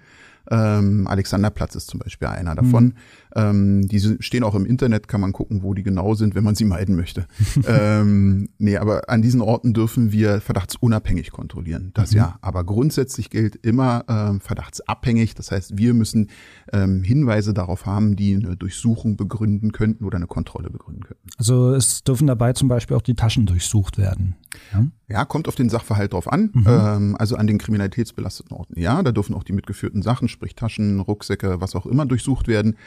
[0.50, 2.84] Ähm, Alexanderplatz ist zum Beispiel einer davon.
[2.86, 2.94] Mhm.
[3.36, 6.56] Ähm, diese stehen auch im Internet, kann man gucken, wo die genau sind, wenn man
[6.56, 7.26] sie meiden möchte.
[7.68, 11.92] ähm, nee, aber an diesen Orten dürfen wir verdachtsunabhängig kontrollieren.
[11.94, 12.18] Das mhm.
[12.18, 12.38] ja.
[12.42, 15.36] Aber grundsätzlich gilt immer ähm, verdachtsabhängig.
[15.36, 16.30] Das heißt, wir müssen
[16.74, 21.30] ähm, Hinweise darauf haben, die eine Durchsuchung begründen könnten oder eine Kontrolle begründen könnten.
[21.38, 24.36] Also es dürfen dabei zum Beispiel auch die Taschen durchsucht werden.
[24.74, 26.52] Ja, ja kommt auf den Sachverhalt drauf an.
[26.54, 26.66] Mhm.
[26.68, 28.80] Ähm, also an den kriminalitätsbelasteten Orten.
[28.80, 32.78] Ja, da dürfen auch die mitgeführten Sachen, sprich Taschen, Rucksäcke, was auch immer durchsucht werden.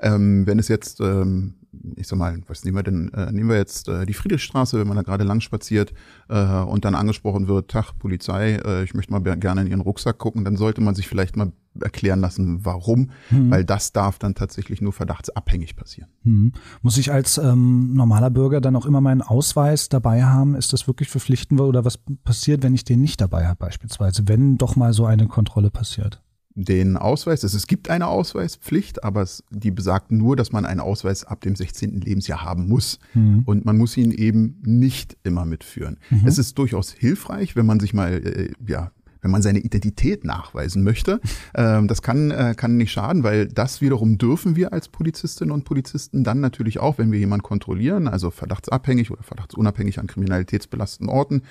[0.00, 1.54] Ähm, wenn es jetzt, ähm,
[1.96, 4.88] ich sag mal, was nehmen wir denn, äh, nehmen wir jetzt äh, die Friedrichstraße, wenn
[4.88, 5.92] man da gerade lang spaziert
[6.28, 10.18] äh, und dann angesprochen wird, Tag, Polizei, äh, ich möchte mal gerne in Ihren Rucksack
[10.18, 13.50] gucken, dann sollte man sich vielleicht mal erklären lassen, warum, mhm.
[13.50, 16.10] weil das darf dann tatsächlich nur verdachtsabhängig passieren.
[16.24, 16.52] Mhm.
[16.82, 20.54] Muss ich als ähm, normaler Bürger dann auch immer meinen Ausweis dabei haben?
[20.54, 24.58] Ist das wirklich verpflichtend oder was passiert, wenn ich den nicht dabei habe beispielsweise, wenn
[24.58, 26.20] doch mal so eine Kontrolle passiert?
[26.54, 30.80] den Ausweis, es, es gibt eine Ausweispflicht, aber es, die besagt nur, dass man einen
[30.80, 32.00] Ausweis ab dem 16.
[32.00, 32.98] Lebensjahr haben muss.
[33.14, 33.42] Mhm.
[33.46, 35.98] Und man muss ihn eben nicht immer mitführen.
[36.10, 36.26] Mhm.
[36.26, 38.90] Es ist durchaus hilfreich, wenn man sich mal äh, ja,
[39.22, 41.20] wenn man seine Identität nachweisen möchte.
[41.54, 45.64] Ähm, das kann, äh, kann nicht schaden, weil das wiederum dürfen wir als Polizistinnen und
[45.64, 51.42] Polizisten dann natürlich auch, wenn wir jemanden kontrollieren, also verdachtsabhängig oder verdachtsunabhängig an kriminalitätsbelasteten Orten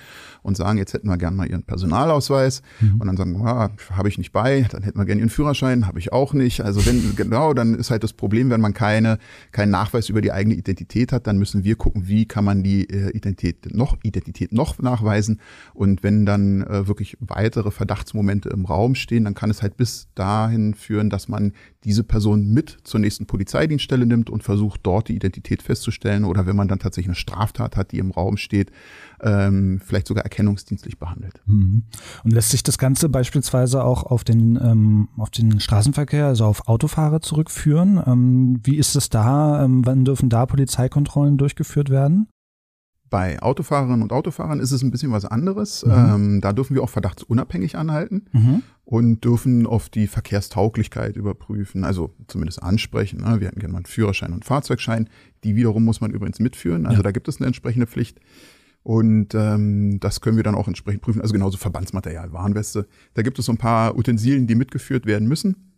[0.42, 3.00] und sagen, jetzt hätten wir gern mal ihren Personalausweis mhm.
[3.00, 5.98] und dann sagen, ah, habe ich nicht bei, dann hätten wir gern ihren Führerschein, habe
[5.98, 6.62] ich auch nicht.
[6.62, 9.18] Also wenn, genau, dann ist halt das Problem, wenn man keine,
[9.52, 12.88] keinen Nachweis über die eigene Identität hat, dann müssen wir gucken, wie kann man die
[12.90, 15.40] äh, Identität noch, Identität noch nachweisen
[15.74, 19.76] und wenn dann äh, wirklich weiter weitere Verdachtsmomente im Raum stehen, dann kann es halt
[19.76, 21.52] bis dahin führen, dass man
[21.84, 26.56] diese Person mit zur nächsten Polizeidienststelle nimmt und versucht, dort die Identität festzustellen oder wenn
[26.56, 28.70] man dann tatsächlich eine Straftat hat, die im Raum steht,
[29.20, 31.42] ähm, vielleicht sogar erkennungsdienstlich behandelt.
[31.44, 31.82] Mhm.
[32.24, 36.66] Und lässt sich das Ganze beispielsweise auch auf den, ähm, auf den Straßenverkehr, also auf
[36.66, 38.02] Autofahrer zurückführen?
[38.06, 39.62] Ähm, wie ist es da?
[39.64, 42.28] Ähm, wann dürfen da Polizeikontrollen durchgeführt werden?
[43.10, 45.84] Bei Autofahrerinnen und Autofahrern ist es ein bisschen was anderes.
[45.84, 45.92] Mhm.
[45.92, 48.62] Ähm, da dürfen wir auch verdachtsunabhängig anhalten mhm.
[48.84, 53.22] und dürfen auf die Verkehrstauglichkeit überprüfen, also zumindest ansprechen.
[53.22, 53.40] Ne?
[53.40, 55.08] Wir hätten gerne mal einen Führerschein und Fahrzeugschein.
[55.42, 56.86] Die wiederum muss man übrigens mitführen.
[56.86, 57.02] Also ja.
[57.02, 58.20] da gibt es eine entsprechende Pflicht.
[58.82, 61.20] Und ähm, das können wir dann auch entsprechend prüfen.
[61.20, 62.86] Also genauso Verbandsmaterial, Warnweste.
[63.14, 65.70] Da gibt es so ein paar Utensilien, die mitgeführt werden müssen.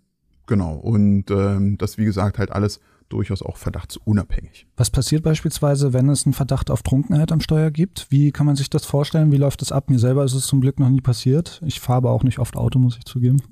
[0.46, 0.74] Genau.
[0.74, 4.66] Und ähm, das, wie gesagt, halt alles durchaus auch verdachtsunabhängig.
[4.76, 8.06] Was passiert beispielsweise, wenn es einen Verdacht auf Trunkenheit am Steuer gibt?
[8.10, 9.32] Wie kann man sich das vorstellen?
[9.32, 9.90] Wie läuft das ab?
[9.90, 11.60] Mir selber ist es zum Glück noch nie passiert.
[11.64, 13.42] Ich fahre aber auch nicht oft Auto, muss ich zugeben.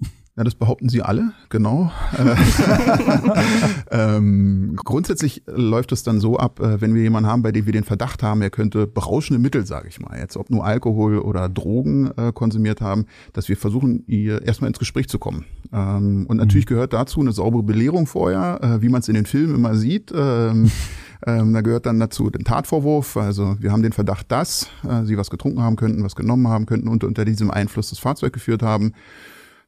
[0.40, 1.92] Ja, das behaupten sie alle, genau.
[3.90, 7.74] ähm, grundsätzlich läuft es dann so ab, äh, wenn wir jemanden haben, bei dem wir
[7.74, 11.50] den Verdacht haben, er könnte berauschende Mittel, sage ich mal, jetzt ob nur Alkohol oder
[11.50, 15.44] Drogen äh, konsumiert haben, dass wir versuchen, ihr erstmal ins Gespräch zu kommen.
[15.74, 16.70] Ähm, und natürlich mhm.
[16.70, 20.10] gehört dazu eine saubere Belehrung vorher, äh, wie man es in den Filmen immer sieht.
[20.16, 20.70] Ähm,
[21.26, 23.18] ähm, da gehört dann dazu den Tatvorwurf.
[23.18, 26.64] Also wir haben den Verdacht, dass äh, sie was getrunken haben könnten, was genommen haben
[26.64, 28.94] könnten und unter diesem Einfluss das Fahrzeug geführt haben.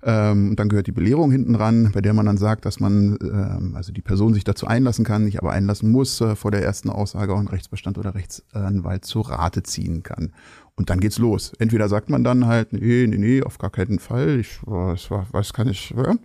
[0.05, 3.75] Ähm, dann gehört die Belehrung hinten ran, bei der man dann sagt, dass man, ähm,
[3.77, 6.91] also die Person sich dazu einlassen kann, nicht aber einlassen muss, äh, vor der ersten
[6.91, 10.33] Aussage auch einen Rechtsbestand oder Rechtsanwalt zu Rate ziehen kann.
[10.75, 11.53] Und dann geht's los.
[11.59, 14.41] Entweder sagt man dann halt, nee, nee, nee, auf gar keinen Fall.
[14.41, 14.59] Ich
[14.95, 15.95] ich weiß kann ich.
[15.95, 16.17] Ja.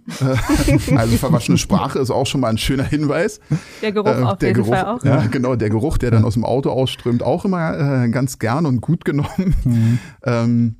[0.97, 3.41] also verwaschene Sprache ist auch schon mal ein schöner Hinweis.
[3.81, 5.03] Der Geruch äh, auf der jeden Geruch, Fall auch.
[5.03, 8.65] Ja, genau, der Geruch, der dann aus dem Auto ausströmt, auch immer äh, ganz gern
[8.65, 9.53] und gut genommen.
[9.65, 9.99] Mhm.
[10.23, 10.75] Ähm,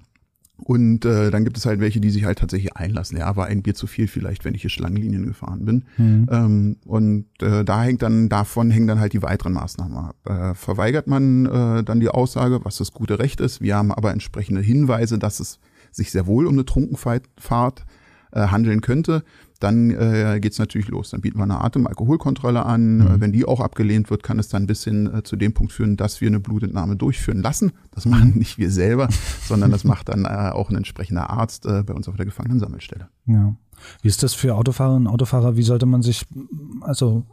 [0.57, 3.17] und äh, dann gibt es halt welche, die sich halt tatsächlich einlassen.
[3.17, 5.85] Ja, war ein Bier zu viel vielleicht, wenn ich hier Schlangenlinien gefahren bin.
[5.97, 6.27] Mhm.
[6.31, 10.15] Ähm, und äh, da hängt dann, davon hängen dann halt die weiteren Maßnahmen ab.
[10.25, 13.61] Äh, verweigert man äh, dann die Aussage, was das gute Recht ist.
[13.61, 15.59] Wir haben aber entsprechende Hinweise, dass es
[15.91, 17.85] sich sehr wohl um eine Trunkenfahrt
[18.31, 19.23] äh, handeln könnte,
[19.59, 21.09] dann äh, geht es natürlich los.
[21.09, 22.97] Dann bieten wir eine Atem-Alkoholkontrolle an.
[22.97, 23.21] Mhm.
[23.21, 25.97] Wenn die auch abgelehnt wird, kann es dann bis hin äh, zu dem Punkt führen,
[25.97, 27.71] dass wir eine Blutentnahme durchführen lassen.
[27.91, 29.09] Das machen nicht wir selber,
[29.41, 33.07] sondern das macht dann äh, auch ein entsprechender Arzt äh, bei uns auf der Gefangenensammelstelle.
[33.25, 33.55] Ja.
[34.01, 35.55] Wie ist das für Autofahrerinnen und Autofahrer?
[35.55, 36.25] Wie sollte man sich
[36.81, 37.25] also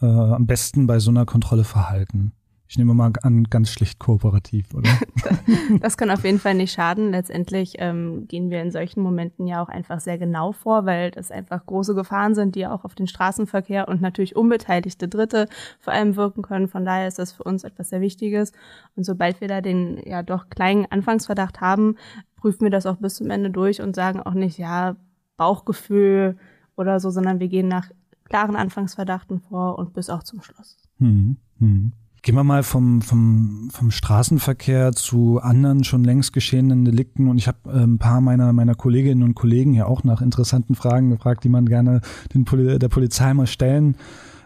[0.00, 2.32] äh, am besten bei so einer Kontrolle verhalten?
[2.72, 4.88] Ich nehme mal an, ganz schlicht kooperativ, oder?
[5.80, 7.10] das kann auf jeden Fall nicht schaden.
[7.10, 11.30] Letztendlich ähm, gehen wir in solchen Momenten ja auch einfach sehr genau vor, weil das
[11.30, 15.48] einfach große Gefahren sind, die auch auf den Straßenverkehr und natürlich unbeteiligte Dritte
[15.80, 16.66] vor allem wirken können.
[16.66, 18.52] Von daher ist das für uns etwas sehr Wichtiges.
[18.96, 21.96] Und sobald wir da den ja doch kleinen Anfangsverdacht haben,
[22.36, 24.96] prüfen wir das auch bis zum Ende durch und sagen auch nicht, ja,
[25.36, 26.38] Bauchgefühl
[26.74, 27.90] oder so, sondern wir gehen nach
[28.24, 30.78] klaren Anfangsverdachten vor und bis auch zum Schluss.
[30.96, 31.92] Hm, hm.
[32.24, 37.26] Gehen wir mal vom, vom, vom Straßenverkehr zu anderen schon längst geschehenen Delikten.
[37.26, 40.76] Und ich habe äh, ein paar meiner, meiner Kolleginnen und Kollegen ja auch nach interessanten
[40.76, 42.00] Fragen gefragt, die man gerne
[42.32, 43.96] den Poli der Polizei mal stellen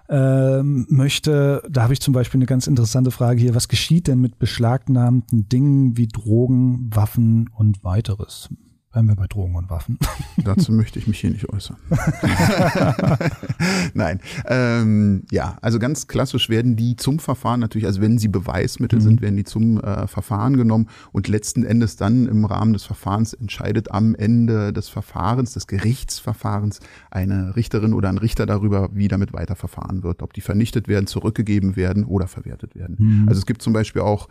[0.08, 1.62] äh, möchte.
[1.68, 3.54] Da habe ich zum Beispiel eine ganz interessante Frage hier.
[3.54, 8.48] Was geschieht denn mit beschlagnahmten Dingen wie Drogen, Waffen und weiteres?
[8.96, 9.98] Bleiben wir bei Drogen und Waffen.
[10.42, 11.76] Dazu möchte ich mich hier nicht äußern.
[13.92, 14.20] Nein.
[14.46, 19.02] Ähm, ja, also ganz klassisch werden die zum Verfahren natürlich, also wenn sie Beweismittel mhm.
[19.02, 23.34] sind, werden die zum äh, Verfahren genommen und letzten Endes dann im Rahmen des Verfahrens
[23.34, 26.80] entscheidet am Ende des Verfahrens, des Gerichtsverfahrens,
[27.10, 31.76] eine Richterin oder ein Richter darüber, wie damit weiterverfahren wird, ob die vernichtet werden, zurückgegeben
[31.76, 32.96] werden oder verwertet werden.
[32.98, 33.28] Mhm.
[33.28, 34.30] Also es gibt zum Beispiel auch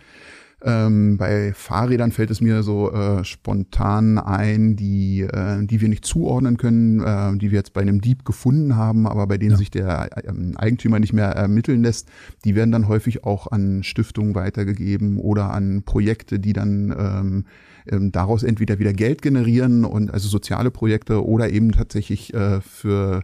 [0.65, 6.05] ähm, bei Fahrrädern fällt es mir so äh, spontan ein, die, äh, die wir nicht
[6.05, 9.57] zuordnen können, äh, die wir jetzt bei einem Dieb gefunden haben, aber bei denen ja.
[9.57, 12.09] sich der äh, Eigentümer nicht mehr ermitteln lässt.
[12.45, 17.45] Die werden dann häufig auch an Stiftungen weitergegeben oder an Projekte, die dann ähm,
[17.87, 23.21] ähm, daraus entweder wieder Geld generieren und also soziale Projekte oder eben tatsächlich äh, für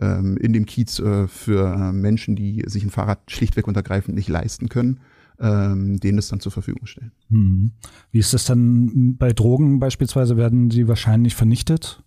[0.00, 4.28] ähm, in dem Kiez äh, für Menschen, die sich ein Fahrrad schlichtweg und ergreifend nicht
[4.28, 4.98] leisten können
[5.40, 7.12] ähm, denen es dann zur Verfügung stellen.
[7.30, 7.72] Hm.
[8.12, 10.36] Wie ist das dann bei Drogen beispielsweise?
[10.36, 12.02] Werden sie wahrscheinlich vernichtet?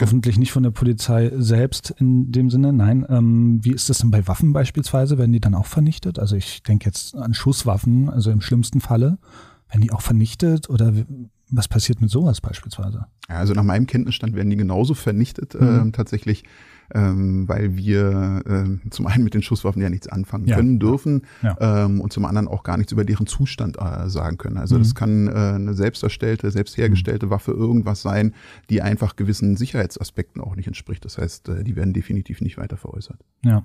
[0.00, 2.72] Hoffentlich nicht von der Polizei selbst in dem Sinne.
[2.72, 3.04] Nein.
[3.08, 5.18] Ähm, wie ist das denn bei Waffen beispielsweise?
[5.18, 6.20] Werden die dann auch vernichtet?
[6.20, 9.18] Also ich denke jetzt an Schusswaffen, also im schlimmsten Falle.
[9.68, 10.92] Werden die auch vernichtet oder
[11.50, 13.06] was passiert mit sowas beispielsweise?
[13.28, 15.54] Ja, also nach meinem Kenntnisstand werden die genauso vernichtet.
[15.60, 15.88] Mhm.
[15.88, 16.44] Äh, tatsächlich
[16.94, 20.56] ähm, weil wir äh, zum einen mit den Schusswaffen ja nichts anfangen ja.
[20.56, 21.84] können dürfen ja.
[21.84, 24.56] ähm, und zum anderen auch gar nichts über deren Zustand äh, sagen können.
[24.56, 24.80] Also mhm.
[24.80, 27.30] das kann äh, eine selbst erstellte, selbst hergestellte mhm.
[27.30, 28.34] Waffe irgendwas sein,
[28.70, 31.04] die einfach gewissen Sicherheitsaspekten auch nicht entspricht.
[31.04, 33.18] Das heißt, äh, die werden definitiv nicht weiter veräußert.
[33.44, 33.64] Ja.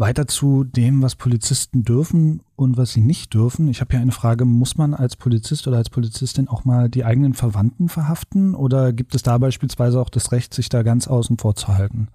[0.00, 3.68] Weiter zu dem, was Polizisten dürfen und was sie nicht dürfen.
[3.68, 7.04] Ich habe hier eine Frage, muss man als Polizist oder als Polizistin auch mal die
[7.04, 11.38] eigenen Verwandten verhaften oder gibt es da beispielsweise auch das Recht, sich da ganz außen
[11.38, 12.08] vor zu halten?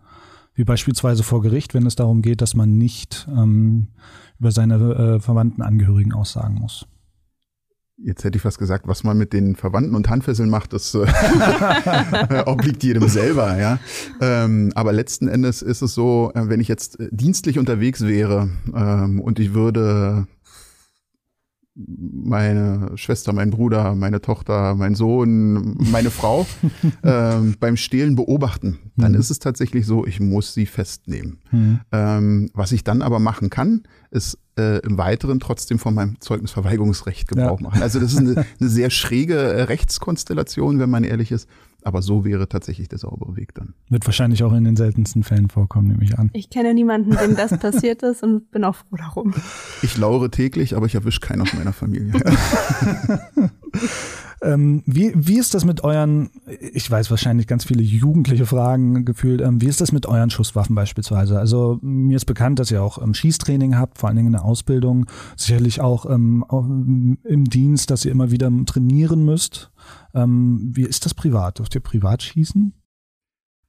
[0.55, 3.87] Wie beispielsweise vor Gericht, wenn es darum geht, dass man nicht ähm,
[4.39, 6.87] über seine äh, Verwandten Angehörigen aussagen muss.
[7.97, 11.05] Jetzt hätte ich fast gesagt, was man mit den Verwandten und Handfesseln macht, das äh,
[12.45, 13.79] obliegt jedem selber, ja.
[14.19, 18.49] Ähm, aber letzten Endes ist es so, äh, wenn ich jetzt äh, dienstlich unterwegs wäre
[18.75, 20.27] ähm, und ich würde
[21.75, 26.45] meine Schwester, mein Bruder, meine Tochter, mein Sohn, meine Frau
[27.03, 29.19] ähm, beim Stehlen beobachten, dann mhm.
[29.19, 31.39] ist es tatsächlich so, ich muss sie festnehmen.
[31.51, 31.79] Mhm.
[31.91, 37.27] Ähm, was ich dann aber machen kann, ist äh, im Weiteren trotzdem von meinem Zeugnisverweigerungsrecht
[37.27, 37.67] Gebrauch ja.
[37.67, 37.81] machen.
[37.81, 41.49] Also das ist eine, eine sehr schräge äh, Rechtskonstellation, wenn man ehrlich ist.
[41.83, 43.75] Aber so wäre tatsächlich der saubere Weg dann.
[43.89, 46.31] Wird wahrscheinlich auch in den seltensten Fällen vorkommen, nehme ich an.
[46.33, 49.35] Ich kenne niemanden, dem das passiert ist und bin auch froh darum.
[49.83, 52.13] Ich laure täglich, aber ich erwische keinen aus meiner Familie.
[54.45, 56.29] Ähm, wie, wie ist das mit euren,
[56.73, 60.75] ich weiß wahrscheinlich ganz viele jugendliche Fragen gefühlt, ähm, wie ist das mit euren Schusswaffen
[60.75, 61.39] beispielsweise?
[61.39, 64.45] Also mir ist bekannt, dass ihr auch ähm, Schießtraining habt, vor allen Dingen in der
[64.45, 69.71] Ausbildung, sicherlich auch, ähm, auch im Dienst, dass ihr immer wieder trainieren müsst.
[70.13, 71.57] Ähm, wie ist das privat?
[71.57, 72.73] Dürft ihr privat schießen?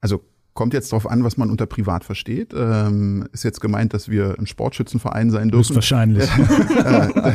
[0.03, 0.21] Also
[0.57, 2.55] Kommt jetzt darauf an, was man unter privat versteht.
[2.57, 5.75] Ähm, ist jetzt gemeint, dass wir ein Sportschützenverein sein dürfen?
[5.75, 6.29] Wahrscheinlich.
[6.87, 7.33] Äh,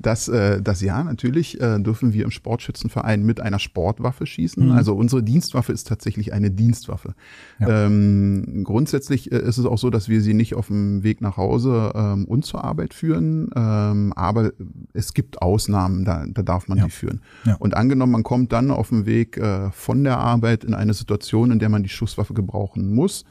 [0.00, 4.66] das, äh, das ja, natürlich äh, dürfen wir im Sportschützenverein mit einer Sportwaffe schießen.
[4.66, 4.72] Mhm.
[4.72, 7.14] Also unsere Dienstwaffe ist tatsächlich eine Dienstwaffe.
[7.58, 7.86] Ja.
[7.86, 11.36] Ähm, grundsätzlich äh, ist es auch so, dass wir sie nicht auf dem Weg nach
[11.36, 13.50] Hause ähm, und zur Arbeit führen.
[13.56, 14.52] Ähm, aber
[14.92, 16.84] es gibt Ausnahmen, da, da darf man ja.
[16.84, 17.20] die führen.
[17.44, 17.56] Ja.
[17.56, 21.50] Und angenommen, man kommt dann auf dem Weg äh, von der Arbeit in eine Situation,
[21.50, 23.24] in der man die Schusswaffe gebraucht brauchen muss,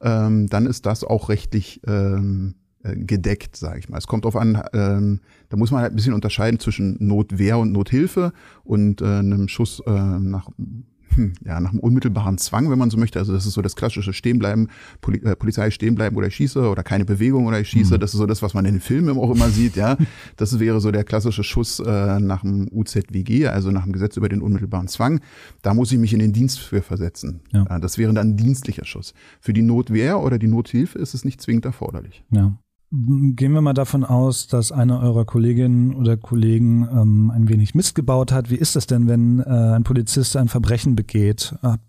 [0.00, 3.98] ähm, dann ist das auch rechtlich ähm, äh, gedeckt, sage ich mal.
[3.98, 7.72] Es kommt darauf an, ähm, da muss man halt ein bisschen unterscheiden zwischen Notwehr und
[7.72, 8.32] Nothilfe
[8.64, 10.50] und äh, einem Schuss äh, nach
[11.44, 13.18] ja, nach einem unmittelbaren Zwang, wenn man so möchte.
[13.18, 14.68] Also das ist so das klassische Stehenbleiben,
[15.00, 17.94] Poli äh, Polizei stehen bleiben oder ich schieße oder keine Bewegung oder ich schieße.
[17.94, 18.00] Mhm.
[18.00, 19.76] Das ist so das, was man in den Filmen auch immer sieht.
[19.76, 19.96] Ja,
[20.36, 24.28] das wäre so der klassische Schuss äh, nach dem UZWG, also nach dem Gesetz über
[24.28, 25.20] den unmittelbaren Zwang.
[25.62, 27.40] Da muss ich mich in den Dienst für versetzen.
[27.52, 27.78] Ja.
[27.78, 29.14] Das wäre dann ein dienstlicher Schuss.
[29.40, 32.24] Für die Notwehr oder die Nothilfe ist es nicht zwingend erforderlich.
[32.30, 32.58] Ja.
[32.92, 37.96] Gehen wir mal davon aus, dass einer eurer Kolleginnen oder Kollegen ähm, ein wenig Mist
[37.96, 38.48] gebaut hat.
[38.48, 41.56] Wie ist das denn, wenn äh, ein Polizist ein Verbrechen begeht?
[41.62, 41.80] Ab,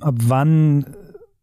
[0.00, 0.86] ab wann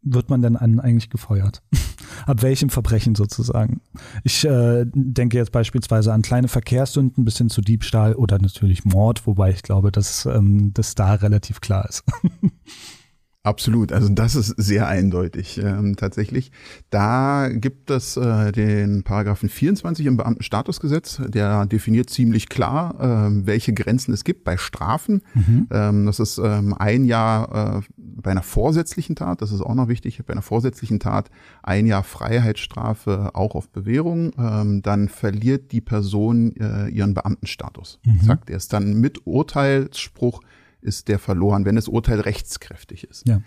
[0.02, 1.62] wird man denn eigentlich gefeuert?
[2.26, 3.82] ab welchem Verbrechen sozusagen?
[4.24, 9.28] Ich äh, denke jetzt beispielsweise an kleine Verkehrssünden bis hin zu Diebstahl oder natürlich Mord,
[9.28, 12.04] wobei ich glaube, dass ähm, das da relativ klar ist.
[13.46, 16.50] Absolut, also das ist sehr eindeutig ähm, tatsächlich.
[16.90, 23.74] Da gibt es äh, den Paragraphen 24 im Beamtenstatusgesetz, der definiert ziemlich klar, äh, welche
[23.74, 25.24] Grenzen es gibt bei Strafen.
[25.34, 25.68] Mhm.
[25.72, 29.90] Ähm, das ist ähm, ein Jahr äh, bei einer vorsätzlichen Tat, das ist auch noch
[29.90, 31.30] wichtig, bei einer vorsätzlichen Tat
[31.64, 34.32] ein Jahr Freiheitsstrafe auch auf Bewährung.
[34.38, 38.00] Ähm, dann verliert die Person äh, ihren Beamtenstatus.
[38.06, 38.22] Mhm.
[38.22, 40.40] Zack, der ist dann mit Urteilsspruch
[40.84, 43.28] ist der verloren, wenn das Urteil rechtskräftig ist.
[43.28, 43.41] Ja.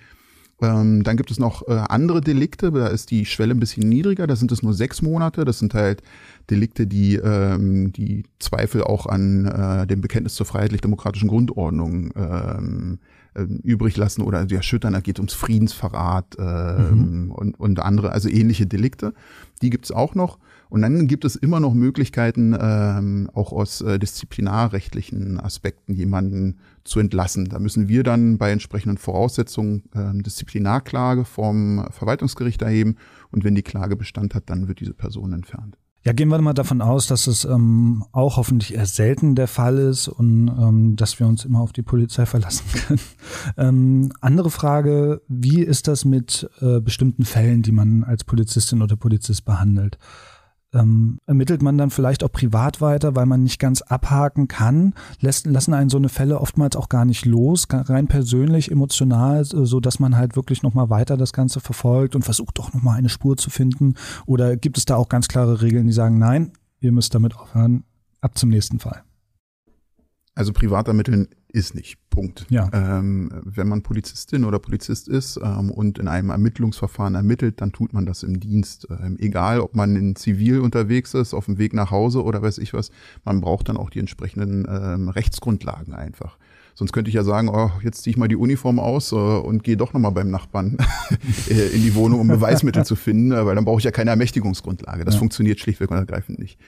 [0.62, 4.26] Ähm, dann gibt es noch äh, andere Delikte, da ist die Schwelle ein bisschen niedriger,
[4.26, 5.44] da sind es nur sechs Monate.
[5.44, 6.02] Das sind halt
[6.48, 12.98] Delikte, die ähm, die Zweifel auch an äh, dem Bekenntnis zur freiheitlich-demokratischen Grundordnung ähm,
[13.34, 14.94] äh, übrig lassen oder die erschüttern.
[14.94, 17.30] Da geht ums Friedensverrat ähm, mhm.
[17.32, 19.12] und, und andere, also ähnliche Delikte.
[19.60, 20.38] Die gibt es auch noch.
[20.76, 27.00] Und dann gibt es immer noch Möglichkeiten, ähm, auch aus äh, disziplinarrechtlichen Aspekten jemanden zu
[27.00, 27.46] entlassen.
[27.46, 32.96] Da müssen wir dann bei entsprechenden Voraussetzungen äh, Disziplinarklage vom Verwaltungsgericht erheben.
[33.30, 35.78] Und wenn die Klage Bestand hat, dann wird diese Person entfernt.
[36.02, 39.78] Ja, gehen wir mal davon aus, dass es ähm, auch hoffentlich eher selten der Fall
[39.78, 43.00] ist und ähm, dass wir uns immer auf die Polizei verlassen können.
[43.56, 48.96] ähm, andere Frage, wie ist das mit äh, bestimmten Fällen, die man als Polizistin oder
[48.96, 49.96] Polizist behandelt?
[50.76, 55.46] Ähm, ermittelt man dann vielleicht auch privat weiter, weil man nicht ganz abhaken kann, lässt,
[55.46, 59.98] lassen einen so eine Fälle oftmals auch gar nicht los, rein persönlich, emotional, so dass
[59.98, 63.50] man halt wirklich nochmal weiter das Ganze verfolgt und versucht doch nochmal eine Spur zu
[63.50, 63.94] finden?
[64.26, 67.84] Oder gibt es da auch ganz klare Regeln, die sagen, nein, ihr müsst damit aufhören,
[68.20, 69.02] ab zum nächsten Fall?
[70.34, 71.96] Also privat ermitteln ist nicht.
[72.10, 72.46] Punkt.
[72.50, 72.68] Ja.
[72.72, 77.94] Ähm, wenn man Polizistin oder Polizist ist ähm, und in einem Ermittlungsverfahren ermittelt, dann tut
[77.94, 78.86] man das im Dienst.
[78.90, 82.58] Ähm, egal, ob man in Zivil unterwegs ist, auf dem Weg nach Hause oder weiß
[82.58, 82.90] ich was,
[83.24, 86.36] man braucht dann auch die entsprechenden ähm, Rechtsgrundlagen einfach.
[86.74, 89.64] Sonst könnte ich ja sagen, oh, jetzt ziehe ich mal die Uniform aus äh, und
[89.64, 90.76] gehe doch nochmal beim Nachbarn
[91.48, 94.10] äh, in die Wohnung, um Beweismittel zu finden, äh, weil dann brauche ich ja keine
[94.10, 95.06] Ermächtigungsgrundlage.
[95.06, 95.18] Das ja.
[95.20, 96.58] funktioniert schlichtweg und ergreifend nicht.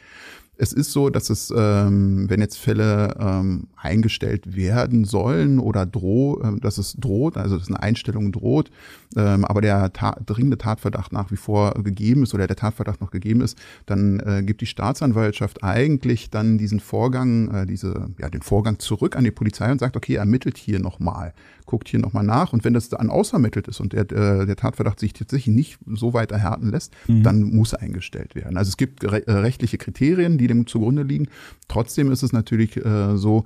[0.61, 6.41] Es ist so, dass es, ähm, wenn jetzt Fälle ähm, eingestellt werden sollen oder droh,
[6.43, 8.69] äh, dass es droht, also dass eine Einstellung droht,
[9.17, 13.13] ähm, aber der ta dringende Tatverdacht nach wie vor gegeben ist oder der Tatverdacht noch
[13.13, 18.43] gegeben ist, dann äh, gibt die Staatsanwaltschaft eigentlich dann diesen Vorgang, äh, diese, ja, den
[18.43, 21.35] Vorgang zurück an die Polizei und sagt, okay, ermittelt hier nochmal
[21.69, 24.99] guckt hier nochmal nach und wenn das dann ausermittelt ist und der, der, der Tatverdacht
[24.99, 27.23] sich tatsächlich nicht so weit erhärten lässt, mhm.
[27.23, 28.57] dann muss er eingestellt werden.
[28.57, 31.29] Also es gibt re äh, rechtliche Kriterien, die dem zugrunde liegen.
[31.69, 33.45] Trotzdem ist es natürlich äh, so,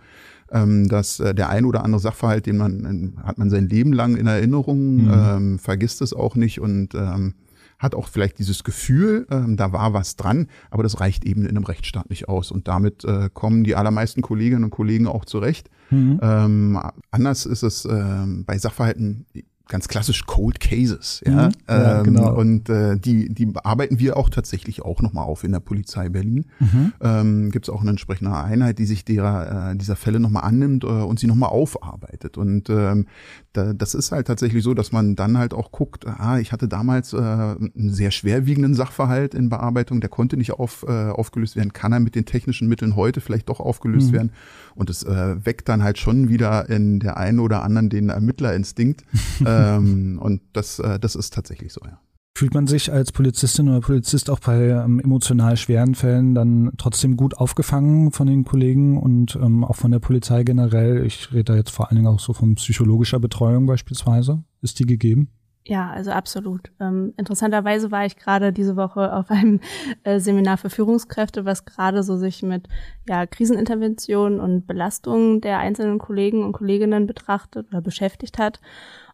[0.53, 4.17] ähm, dass äh, der ein oder andere Sachverhalt, den man hat man sein Leben lang
[4.17, 5.11] in Erinnerung, mhm.
[5.13, 7.35] ähm, vergisst es auch nicht und ähm,
[7.83, 11.51] hat auch vielleicht dieses Gefühl, ähm, da war was dran, aber das reicht eben in
[11.51, 12.53] einem Rechtsstaat nicht aus.
[12.53, 15.69] Und damit äh, kommen die allermeisten Kolleginnen und Kollegen auch zurecht.
[15.91, 16.21] Mhm.
[16.23, 19.27] Ähm, anders ist es ähm, bei Sachverhalten
[19.69, 21.53] ganz klassisch Cold Cases, ja, mhm.
[21.69, 22.35] ja ähm, genau.
[22.35, 26.47] und äh, die die bearbeiten wir auch tatsächlich auch nochmal auf in der Polizei Berlin.
[26.61, 26.93] Mhm.
[27.01, 30.85] Ähm, Gibt es auch eine entsprechende Einheit, die sich derer äh, dieser Fälle nochmal annimmt
[30.85, 32.37] äh, und sie nochmal aufarbeitet.
[32.37, 33.07] Und ähm,
[33.53, 36.69] da, das ist halt tatsächlich so, dass man dann halt auch guckt, ah, ich hatte
[36.69, 41.73] damals äh, einen sehr schwerwiegenden Sachverhalt in Bearbeitung, der konnte nicht auf, äh, aufgelöst werden,
[41.73, 44.13] kann er mit den technischen Mitteln heute vielleicht doch aufgelöst mhm.
[44.13, 44.33] werden.
[44.75, 49.05] Und es äh, weckt dann halt schon wieder in der einen oder anderen den Ermittlerinstinkt.
[49.53, 51.99] ähm, und das, äh, das ist tatsächlich so, ja.
[52.35, 57.17] Fühlt man sich als Polizistin oder Polizist auch bei ähm, emotional schweren Fällen dann trotzdem
[57.19, 61.05] gut aufgefangen von den Kollegen und ähm, auch von der Polizei generell?
[61.05, 64.43] Ich rede da jetzt vor allen Dingen auch so von psychologischer Betreuung beispielsweise.
[64.63, 65.29] Ist die gegeben?
[65.65, 66.73] Ja, also absolut.
[66.81, 69.61] Ähm, interessanterweise war ich gerade diese Woche auf einem
[70.03, 72.67] äh, Seminar für Führungskräfte, was gerade so sich mit
[73.09, 78.61] ja, Krisenintervention und Belastungen der einzelnen Kollegen und Kolleginnen betrachtet oder beschäftigt hat.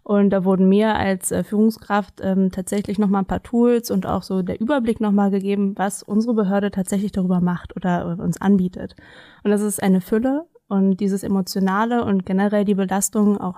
[0.09, 4.23] Und da wurden mir als äh, Führungskraft ähm, tatsächlich nochmal ein paar Tools und auch
[4.23, 8.97] so der Überblick nochmal gegeben, was unsere Behörde tatsächlich darüber macht oder äh, uns anbietet.
[9.45, 13.57] Und das ist eine Fülle und dieses Emotionale und generell die Belastung auch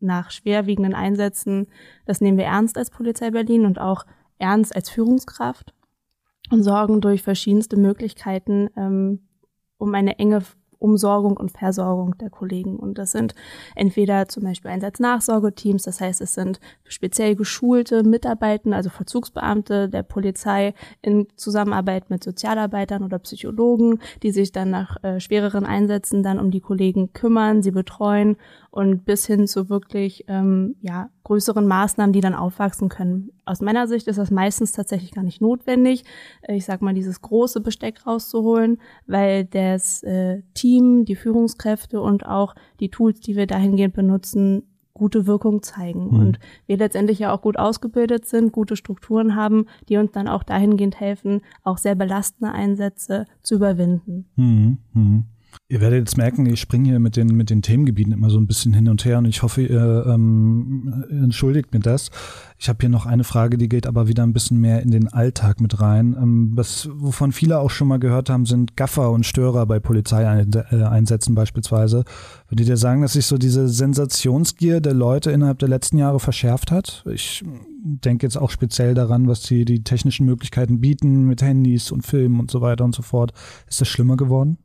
[0.00, 1.68] nach schwerwiegenden Einsätzen,
[2.04, 4.04] das nehmen wir ernst als Polizei Berlin und auch
[4.40, 5.72] ernst als Führungskraft
[6.50, 9.20] und sorgen durch verschiedenste Möglichkeiten ähm,
[9.78, 10.42] um eine enge
[10.82, 12.76] Umsorgung und Versorgung der Kollegen.
[12.76, 13.34] Und das sind
[13.74, 20.74] entweder zum Beispiel Einsatznachsorgeteams, das heißt, es sind speziell geschulte Mitarbeiter, also Verzugsbeamte der Polizei
[21.00, 26.50] in Zusammenarbeit mit Sozialarbeitern oder Psychologen, die sich dann nach äh, schwereren Einsätzen dann um
[26.50, 28.36] die Kollegen kümmern, sie betreuen
[28.72, 33.30] und bis hin zu wirklich ähm, ja, größeren Maßnahmen, die dann aufwachsen können.
[33.44, 36.04] Aus meiner Sicht ist das meistens tatsächlich gar nicht notwendig,
[36.40, 42.24] äh, ich sag mal, dieses große Besteck rauszuholen, weil das äh, Team, die Führungskräfte und
[42.24, 44.62] auch die Tools, die wir dahingehend benutzen,
[44.94, 46.06] gute Wirkung zeigen.
[46.06, 46.18] Mhm.
[46.18, 50.44] Und wir letztendlich ja auch gut ausgebildet sind, gute Strukturen haben, die uns dann auch
[50.44, 54.30] dahingehend helfen, auch sehr belastende Einsätze zu überwinden.
[54.36, 54.78] Mhm.
[54.94, 55.24] Mhm.
[55.68, 58.46] Ihr werdet jetzt merken, ich springe hier mit den, mit den Themengebieten immer so ein
[58.46, 62.10] bisschen hin und her und ich hoffe, ihr ähm, entschuldigt mir das.
[62.58, 65.08] Ich habe hier noch eine Frage, die geht aber wieder ein bisschen mehr in den
[65.08, 66.16] Alltag mit rein.
[66.20, 71.34] Ähm, was, wovon viele auch schon mal gehört haben, sind Gaffer und Störer bei Polizeieinsätzen
[71.34, 72.04] beispielsweise.
[72.48, 76.70] Würdet ihr sagen, dass sich so diese Sensationsgier der Leute innerhalb der letzten Jahre verschärft
[76.70, 77.04] hat?
[77.10, 77.42] Ich
[77.82, 82.38] denke jetzt auch speziell daran, was die, die technischen Möglichkeiten bieten mit Handys und Filmen
[82.38, 83.32] und so weiter und so fort.
[83.68, 84.58] Ist das schlimmer geworden?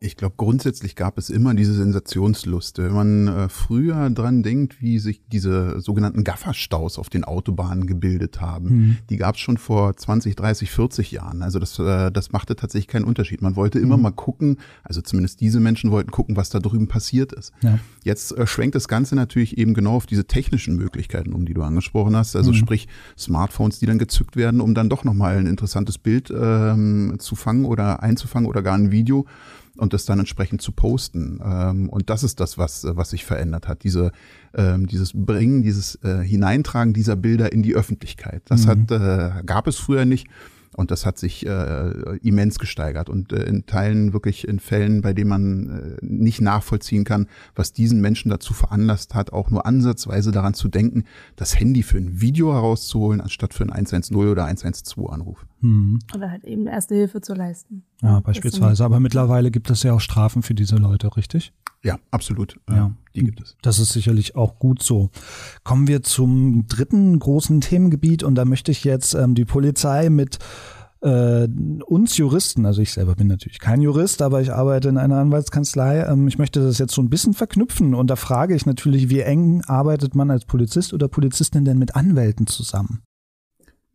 [0.00, 2.78] Ich glaube, grundsätzlich gab es immer diese Sensationslust.
[2.78, 8.40] Wenn man äh, früher dran denkt, wie sich diese sogenannten Gafferstaus auf den Autobahnen gebildet
[8.40, 8.96] haben, mhm.
[9.10, 11.42] die gab es schon vor 20, 30, 40 Jahren.
[11.42, 13.42] Also das, äh, das machte tatsächlich keinen Unterschied.
[13.42, 14.04] Man wollte immer mhm.
[14.04, 17.52] mal gucken, also zumindest diese Menschen wollten gucken, was da drüben passiert ist.
[17.62, 17.80] Ja.
[18.04, 21.62] Jetzt äh, schwenkt das Ganze natürlich eben genau auf diese technischen Möglichkeiten um, die du
[21.62, 22.36] angesprochen hast.
[22.36, 22.56] Also mhm.
[22.56, 22.86] sprich
[23.18, 27.64] Smartphones, die dann gezückt werden, um dann doch nochmal ein interessantes Bild ähm, zu fangen
[27.64, 29.26] oder einzufangen oder gar ein Video
[29.78, 31.40] und das dann entsprechend zu posten.
[31.42, 33.84] Ähm, und das ist das, was, was sich verändert hat.
[33.84, 34.12] Diese,
[34.54, 38.42] ähm, dieses Bringen, dieses äh, Hineintragen dieser Bilder in die Öffentlichkeit.
[38.46, 38.68] Das mhm.
[38.68, 40.26] hat, äh, gab es früher nicht.
[40.78, 45.12] Und das hat sich äh, immens gesteigert und äh, in Teilen wirklich in Fällen, bei
[45.12, 47.26] denen man äh, nicht nachvollziehen kann,
[47.56, 51.02] was diesen Menschen dazu veranlasst hat, auch nur ansatzweise daran zu denken,
[51.34, 55.46] das Handy für ein Video herauszuholen, anstatt für einen 110 oder 112 Anruf.
[55.62, 55.98] Mhm.
[56.14, 57.82] Oder halt eben erste Hilfe zu leisten.
[58.00, 58.84] Ja, beispielsweise.
[58.84, 61.52] Aber mittlerweile gibt es ja auch Strafen für diese Leute, richtig?
[61.84, 62.58] Ja, absolut.
[62.68, 63.56] Ja, die gibt es.
[63.62, 65.10] Das ist sicherlich auch gut so.
[65.62, 70.38] Kommen wir zum dritten großen Themengebiet und da möchte ich jetzt ähm, die Polizei mit
[71.00, 71.46] äh,
[71.86, 76.04] uns Juristen, also ich selber bin natürlich kein Jurist, aber ich arbeite in einer Anwaltskanzlei.
[76.04, 79.20] Ähm, ich möchte das jetzt so ein bisschen verknüpfen und da frage ich natürlich, wie
[79.20, 83.02] eng arbeitet man als Polizist oder Polizistin denn mit Anwälten zusammen?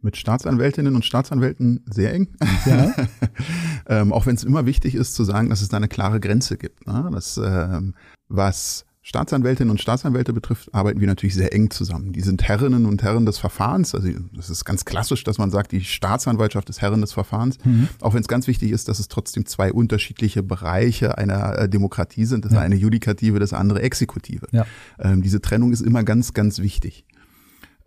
[0.04, 2.28] Mit Staatsanwältinnen und Staatsanwälten sehr eng.
[2.66, 2.94] Ja.
[3.88, 6.58] ähm, auch wenn es immer wichtig ist zu sagen, dass es da eine klare Grenze
[6.58, 6.88] gibt.
[6.88, 7.10] Ne?
[7.12, 7.94] Das, ähm,
[8.28, 12.14] was Staatsanwältinnen und Staatsanwälte betrifft, arbeiten wir natürlich sehr eng zusammen.
[12.14, 13.94] Die sind Herrinnen und Herren des Verfahrens.
[13.94, 17.58] Also das ist ganz klassisch, dass man sagt, die Staatsanwaltschaft ist Herrin des Verfahrens.
[17.66, 17.90] Mhm.
[18.00, 22.24] Auch wenn es ganz wichtig ist, dass es trotzdem zwei unterschiedliche Bereiche einer äh, Demokratie
[22.24, 22.46] sind.
[22.46, 22.62] Das ja.
[22.62, 24.48] eine Judikative, das andere Exekutive.
[24.52, 24.66] Ja.
[25.00, 27.06] Ähm, diese Trennung ist immer ganz, ganz wichtig.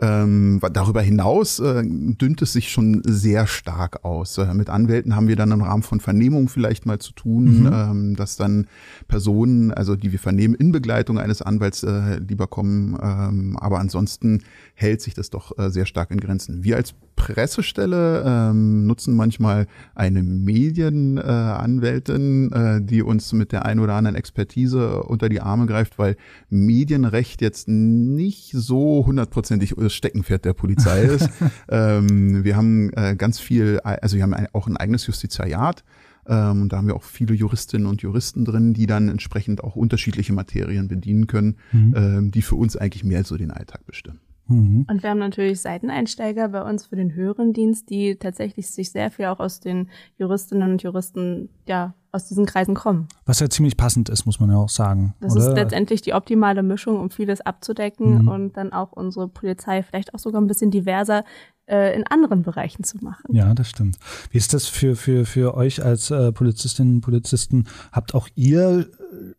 [0.02, 4.36] Ähm, darüber hinaus äh, dünnt es sich schon sehr stark aus.
[4.36, 7.70] Äh, mit Anwälten haben wir dann im Rahmen von Vernehmungen vielleicht mal zu tun, mhm.
[7.72, 8.66] ähm, dass dann
[9.08, 12.98] Personen, also die wir vernehmen, in Begleitung eines Anwalts äh, lieber kommen.
[13.02, 14.42] Ähm, aber ansonsten
[14.74, 16.62] hält sich das doch äh, sehr stark in Grenzen.
[16.62, 23.80] Wir als Pressestelle ähm, nutzen manchmal eine Medienanwältin, äh, äh, die uns mit der ein
[23.80, 26.16] oder anderen Expertise unter die Arme greift, weil
[26.50, 31.30] Medienrecht jetzt nicht so hundertprozentig das Steckenpferd der Polizei ist.
[31.68, 35.84] ähm, wir haben äh, ganz viel, also wir haben ein, auch ein eigenes Justiziariat.
[36.28, 40.32] Ähm, da haben wir auch viele Juristinnen und Juristen drin, die dann entsprechend auch unterschiedliche
[40.32, 41.94] Materien bedienen können, mhm.
[41.96, 44.18] ähm, die für uns eigentlich mehr so den Alltag bestimmen.
[44.48, 44.86] Mhm.
[44.88, 49.10] Und wir haben natürlich Seiteneinsteiger bei uns für den höheren Dienst, die tatsächlich sich sehr
[49.10, 49.88] viel auch aus den
[50.18, 53.08] Juristinnen und Juristen, ja, aus diesen Kreisen kommen.
[53.26, 55.14] Was ja ziemlich passend ist, muss man ja auch sagen.
[55.20, 55.48] Das oder?
[55.48, 58.28] ist letztendlich die optimale Mischung, um vieles abzudecken mhm.
[58.28, 61.24] und dann auch unsere Polizei vielleicht auch sogar ein bisschen diverser
[61.66, 63.34] äh, in anderen Bereichen zu machen.
[63.34, 63.98] Ja, das stimmt.
[64.30, 67.64] Wie ist das für, für, für euch als äh, Polizistinnen und Polizisten?
[67.92, 68.86] Habt auch ihr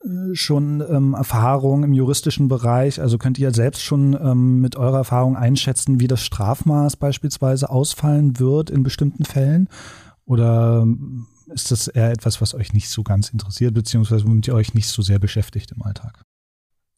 [0.03, 3.01] äh, schon ähm, Erfahrung im juristischen Bereich?
[3.01, 8.39] Also könnt ihr selbst schon ähm, mit eurer Erfahrung einschätzen, wie das Strafmaß beispielsweise ausfallen
[8.39, 9.69] wird in bestimmten Fällen?
[10.25, 10.85] Oder
[11.47, 14.87] ist das eher etwas, was euch nicht so ganz interessiert, beziehungsweise womit ihr euch nicht
[14.87, 16.21] so sehr beschäftigt im Alltag?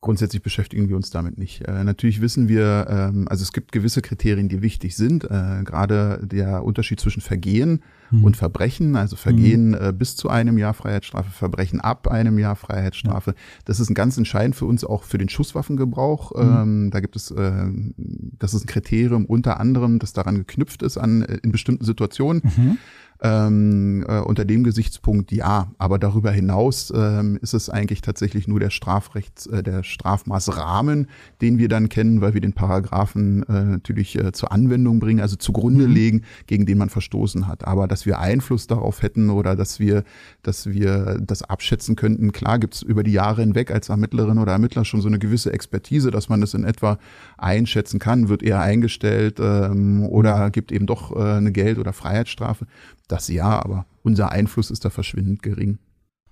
[0.01, 1.67] Grundsätzlich beschäftigen wir uns damit nicht.
[1.67, 5.25] Äh, natürlich wissen wir, ähm, also es gibt gewisse Kriterien, die wichtig sind.
[5.25, 8.23] Äh, gerade der Unterschied zwischen Vergehen mhm.
[8.23, 9.77] und Verbrechen, also Vergehen mhm.
[9.81, 13.31] äh, bis zu einem Jahr Freiheitsstrafe, Verbrechen ab einem Jahr Freiheitsstrafe.
[13.31, 13.37] Ja.
[13.65, 16.31] Das ist ein ganz entscheidend für uns auch für den Schusswaffengebrauch.
[16.33, 16.49] Mhm.
[16.49, 20.97] Ähm, da gibt es, äh, das ist ein Kriterium unter anderem, das daran geknüpft ist
[20.97, 22.41] an äh, in bestimmten Situationen.
[22.45, 22.77] Mhm.
[23.21, 28.61] Ähm, äh, unter dem Gesichtspunkt ja, aber darüber hinaus ähm, ist es eigentlich tatsächlich nur
[28.61, 31.07] der Strafrechts, äh, der Strafmaßrahmen,
[31.41, 35.35] den wir dann kennen, weil wir den Paragraphen äh, natürlich äh, zur Anwendung bringen, also
[35.35, 35.93] zugrunde mhm.
[35.93, 37.67] legen, gegen den man verstoßen hat.
[37.67, 40.05] Aber dass wir Einfluss darauf hätten oder dass wir,
[40.41, 44.85] dass wir das abschätzen könnten, klar gibt's über die Jahre hinweg als Ermittlerin oder Ermittler
[44.85, 46.97] schon so eine gewisse Expertise, dass man das in etwa
[47.37, 52.65] einschätzen kann, wird eher eingestellt ähm, oder gibt eben doch äh, eine Geld- oder Freiheitsstrafe.
[53.09, 55.79] Das ja, aber unser Einfluss ist da verschwindend gering.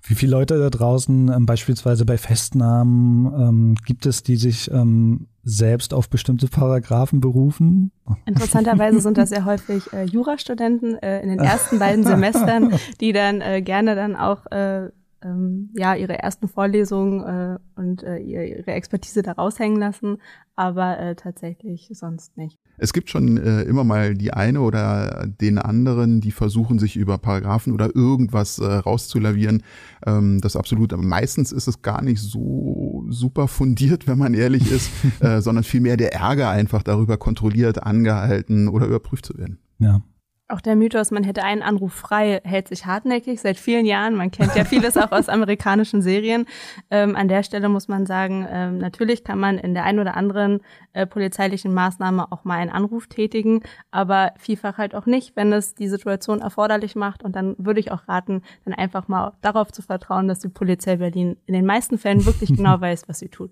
[0.03, 5.27] Wie viele Leute da draußen ähm, beispielsweise bei Festnahmen ähm, gibt es, die sich ähm,
[5.43, 7.91] selbst auf bestimmte Paragraphen berufen?
[8.25, 13.41] Interessanterweise sind das sehr häufig äh, Jurastudenten äh, in den ersten beiden Semestern, die dann
[13.41, 14.91] äh, gerne dann auch äh,
[15.23, 20.17] ähm, ja ihre ersten Vorlesungen äh, und äh, ihre Expertise da raushängen lassen,
[20.55, 22.57] aber äh, tatsächlich sonst nicht.
[22.77, 27.17] Es gibt schon äh, immer mal die eine oder den anderen, die versuchen, sich über
[27.17, 29.63] Paragraphen oder irgendwas äh, rauszulavieren.
[30.05, 34.71] Ähm, das absolut, aber meistens ist es gar nicht so super fundiert, wenn man ehrlich
[34.71, 34.91] ist,
[35.21, 39.59] äh, sondern vielmehr der Ärger einfach darüber kontrolliert, angehalten oder überprüft zu werden.
[39.79, 40.01] Ja,
[40.49, 44.15] auch der Mythos, man hätte einen Anruf frei, hält sich hartnäckig seit vielen Jahren.
[44.15, 46.45] Man kennt ja vieles auch aus amerikanischen Serien.
[46.89, 50.15] Ähm, an der Stelle muss man sagen, ähm, natürlich kann man in der einen oder
[50.15, 50.61] anderen
[50.93, 55.75] äh, polizeilichen Maßnahme auch mal einen Anruf tätigen, aber vielfach halt auch nicht, wenn es
[55.75, 57.23] die Situation erforderlich macht.
[57.23, 60.97] Und dann würde ich auch raten, dann einfach mal darauf zu vertrauen, dass die Polizei
[60.97, 63.51] Berlin in den meisten Fällen wirklich genau weiß, was sie tut.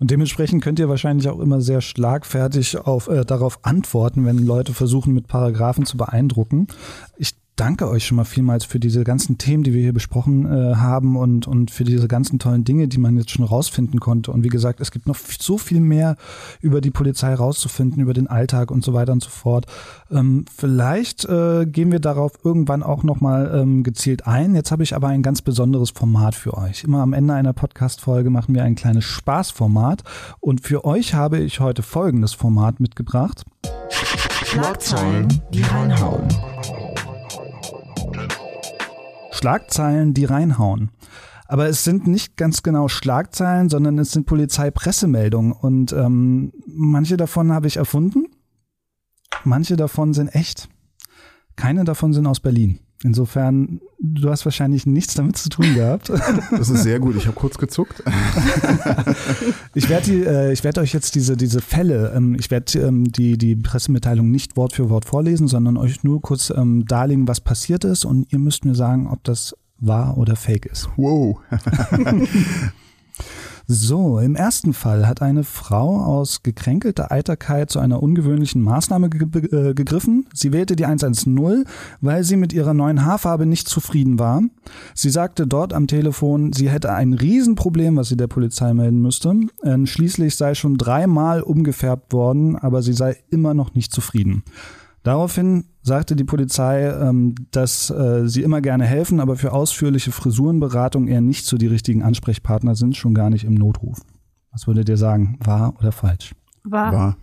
[0.00, 4.72] Und dementsprechend könnt ihr wahrscheinlich auch immer sehr schlagfertig auf, äh, darauf antworten, wenn Leute
[4.72, 6.68] versuchen, mit Paragraphen zu beeindrucken.
[7.18, 10.76] Ich danke euch schon mal vielmals für diese ganzen Themen, die wir hier besprochen äh,
[10.76, 14.32] haben und, und für diese ganzen tollen Dinge, die man jetzt schon rausfinden konnte.
[14.32, 16.16] Und wie gesagt, es gibt noch so viel mehr
[16.62, 19.66] über die Polizei rauszufinden, über den Alltag und so weiter und so fort.
[20.10, 24.54] Ähm, vielleicht äh, gehen wir darauf irgendwann auch nochmal ähm, gezielt ein.
[24.54, 26.84] Jetzt habe ich aber ein ganz besonderes Format für euch.
[26.84, 30.02] Immer am Ende einer Podcast-Folge machen wir ein kleines Spaßformat.
[30.40, 33.44] Und für euch habe ich heute folgendes Format mitgebracht.
[34.44, 36.26] Schlagzeilen, die reinhauen.
[39.30, 40.90] Schlagzeilen, die reinhauen.
[41.46, 45.52] Aber es sind nicht ganz genau Schlagzeilen, sondern es sind Polizeipressemeldungen.
[45.52, 48.26] Und ähm, manche davon habe ich erfunden,
[49.44, 50.68] manche davon sind echt.
[51.56, 52.78] Keine davon sind aus Berlin.
[53.02, 56.12] Insofern, du hast wahrscheinlich nichts damit zu tun gehabt.
[56.50, 57.16] Das ist sehr gut.
[57.16, 58.02] Ich habe kurz gezuckt.
[59.74, 63.38] Ich werde äh, ich werde euch jetzt diese diese Fälle, ähm, ich werde ähm, die
[63.38, 67.84] die Pressemitteilung nicht Wort für Wort vorlesen, sondern euch nur kurz ähm, darlegen, was passiert
[67.84, 70.88] ist, und ihr müsst mir sagen, ob das wahr oder fake ist.
[70.96, 71.38] Wow.
[73.72, 79.44] So, im ersten Fall hat eine Frau aus gekränkelter Eiterkeit zu einer ungewöhnlichen Maßnahme ge
[79.44, 80.26] äh, gegriffen.
[80.34, 81.64] Sie wählte die 110,
[82.00, 84.42] weil sie mit ihrer neuen Haarfarbe nicht zufrieden war.
[84.96, 89.36] Sie sagte dort am Telefon, sie hätte ein Riesenproblem, was sie der Polizei melden müsste.
[89.62, 94.42] Ähm, schließlich sei schon dreimal umgefärbt worden, aber sie sei immer noch nicht zufrieden.
[95.02, 101.08] Daraufhin sagte die Polizei, ähm, dass äh, sie immer gerne helfen, aber für ausführliche Frisurenberatung
[101.08, 103.98] eher nicht so die richtigen Ansprechpartner sind, schon gar nicht im Notruf.
[104.52, 106.34] Was würdet ihr sagen, wahr oder falsch?
[106.64, 106.92] Wahr.
[106.92, 107.16] wahr.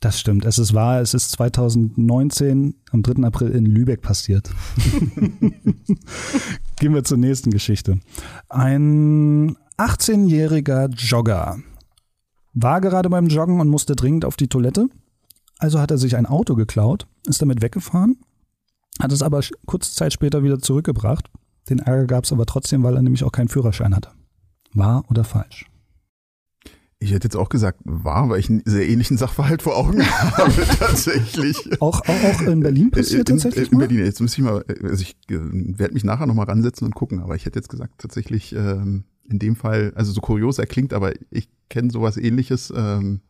[0.00, 3.22] Das stimmt, es ist wahr, es ist 2019 am 3.
[3.22, 4.50] April in Lübeck passiert.
[6.80, 8.00] Gehen wir zur nächsten Geschichte.
[8.48, 11.58] Ein 18-jähriger Jogger
[12.54, 14.88] war gerade beim Joggen und musste dringend auf die Toilette.
[15.60, 18.16] Also hat er sich ein Auto geklaut, ist damit weggefahren,
[18.98, 21.30] hat es aber kurze Zeit später wieder zurückgebracht.
[21.68, 24.10] Den Ärger gab es aber trotzdem, weil er nämlich auch keinen Führerschein hatte.
[24.72, 25.66] Wahr oder falsch?
[26.98, 30.66] Ich hätte jetzt auch gesagt, wahr, weil ich einen sehr ähnlichen Sachverhalt vor Augen habe,
[30.78, 31.80] tatsächlich.
[31.80, 33.68] Auch, auch, auch in Berlin passiert in, tatsächlich?
[33.68, 36.86] In, in Berlin, jetzt muss ich mal, also ich äh, werde mich nachher nochmal ransetzen
[36.86, 40.58] und gucken, aber ich hätte jetzt gesagt, tatsächlich ähm, in dem Fall, also so kurios
[40.58, 43.20] er klingt, aber ich kenne sowas ähnliches, ähm,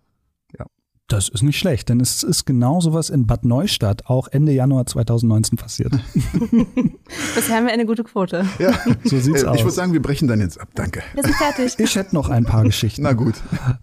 [1.13, 4.87] das ist nicht schlecht, denn es ist genau sowas in Bad Neustadt auch Ende Januar
[4.87, 5.93] 2019 passiert.
[7.35, 8.45] Bisher haben wir eine gute Quote.
[8.59, 8.73] Ja,
[9.05, 9.57] so sieht's äh, aus.
[9.57, 10.69] Ich würde sagen, wir brechen dann jetzt ab.
[10.75, 11.03] Danke.
[11.15, 11.75] Wir sind fertig.
[11.79, 13.03] Ich hätte noch ein paar Geschichten.
[13.03, 13.35] Na gut.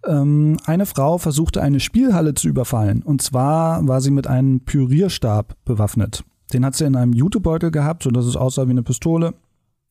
[0.06, 3.04] Ähm, eine Frau versuchte eine Spielhalle zu überfallen.
[3.04, 6.24] Und zwar war sie mit einem Pürierstab bewaffnet.
[6.54, 9.34] Den hat sie in einem Jutebeutel gehabt, sodass es aussah wie eine Pistole.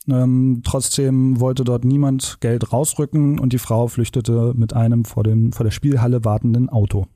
[0.08, 5.52] Ähm, trotzdem wollte dort niemand Geld rausrücken und die Frau flüchtete mit einem vor, dem,
[5.52, 7.06] vor der Spielhalle wartenden Auto.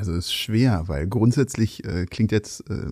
[0.00, 2.86] Also ist schwer, weil grundsätzlich äh, klingt jetzt äh,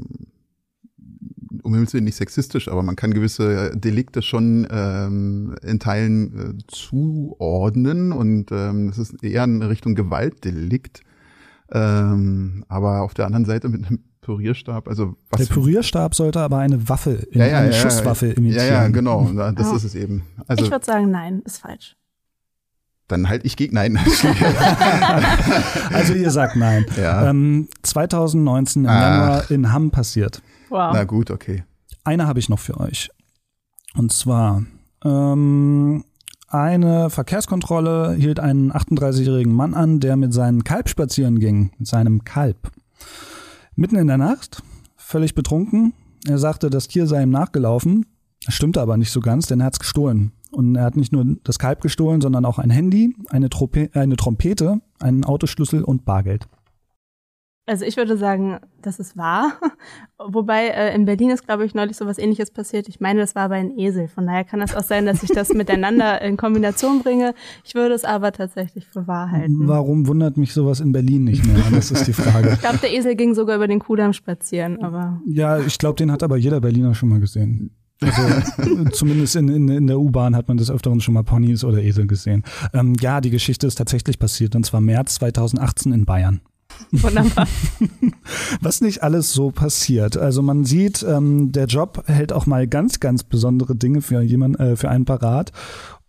[1.63, 6.63] um Himmels Willen nicht sexistisch, aber man kann gewisse Delikte schon ähm, in Teilen äh,
[6.67, 11.01] zuordnen und ähm, das ist eher in Richtung Gewaltdelikt.
[11.73, 15.47] Ähm, aber auf der anderen Seite mit einem Pürierstab, also was.
[15.47, 18.67] Der Pürierstab sollte aber eine Waffe, in, ja, ja, eine ja, Schusswaffe imitieren.
[18.67, 19.77] Ja, ja, genau, das oh.
[19.77, 20.25] ist es eben.
[20.47, 21.97] Also, ich würde sagen, nein, ist falsch.
[23.09, 23.99] Dann halt ich gegen nein.
[25.93, 26.85] also ihr sagt nein.
[26.97, 27.29] Ja.
[27.29, 29.01] Ähm, 2019 im ah.
[29.01, 30.43] Januar in Hamm passiert.
[30.69, 30.93] Wow.
[30.93, 31.65] Na gut, okay.
[32.05, 33.11] Eine habe ich noch für euch.
[33.95, 34.63] Und zwar
[35.05, 36.05] ähm,
[36.49, 42.25] eine Verkehrskontrolle hielt einen 38-jährigen Mann an, der mit seinem Kalb spazieren ging, mit seinem
[42.25, 42.71] Kalb.
[43.75, 44.63] Mitten in der Nacht,
[44.97, 45.93] völlig betrunken.
[46.27, 48.07] Er sagte, das Tier sei ihm nachgelaufen.
[48.45, 50.33] Das stimmte aber nicht so ganz, denn er hat es gestohlen.
[50.51, 54.17] Und er hat nicht nur das Kalb gestohlen, sondern auch ein Handy, eine, Trope eine
[54.17, 56.49] Trompete, einen Autoschlüssel und Bargeld.
[57.69, 59.53] Also ich würde sagen, das ist wahr.
[60.19, 62.89] Wobei äh, in Berlin ist, glaube ich, neulich so was ähnliches passiert.
[62.89, 64.09] Ich meine, das war bei einem Esel.
[64.09, 67.35] Von daher kann es auch sein, dass ich das miteinander in Kombination bringe.
[67.65, 69.69] Ich würde es aber tatsächlich für wahr halten.
[69.69, 71.57] Warum wundert mich sowas in Berlin nicht mehr?
[71.79, 72.53] Das ist die Frage.
[72.55, 74.83] ich glaube, der Esel ging sogar über den Kudamm spazieren.
[74.83, 77.78] Aber ja, ich glaube, den hat aber jeder Berliner schon mal gesehen.
[78.01, 81.83] Also zumindest in, in, in der U-Bahn hat man des Öfteren schon mal Ponys oder
[81.83, 82.45] Esel gesehen.
[82.73, 86.41] Ähm, ja, die Geschichte ist tatsächlich passiert und zwar März 2018 in Bayern.
[86.93, 87.47] Wunderbar.
[88.61, 90.17] Was nicht alles so passiert.
[90.17, 94.61] Also man sieht, ähm, der Job hält auch mal ganz, ganz besondere Dinge für jemand,
[94.61, 95.53] äh, für einen parat.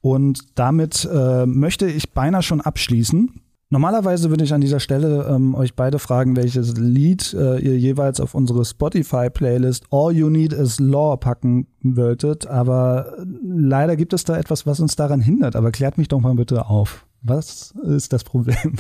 [0.01, 3.41] Und damit äh, möchte ich beinahe schon abschließen.
[3.71, 8.19] Normalerweise würde ich an dieser Stelle ähm, euch beide fragen, welches Lied äh, ihr jeweils
[8.19, 13.13] auf unsere Spotify-Playlist All You Need Is Law packen wolltet, aber
[13.43, 15.55] leider gibt es da etwas, was uns daran hindert.
[15.55, 17.05] Aber klärt mich doch mal bitte auf.
[17.21, 18.75] Was ist das Problem?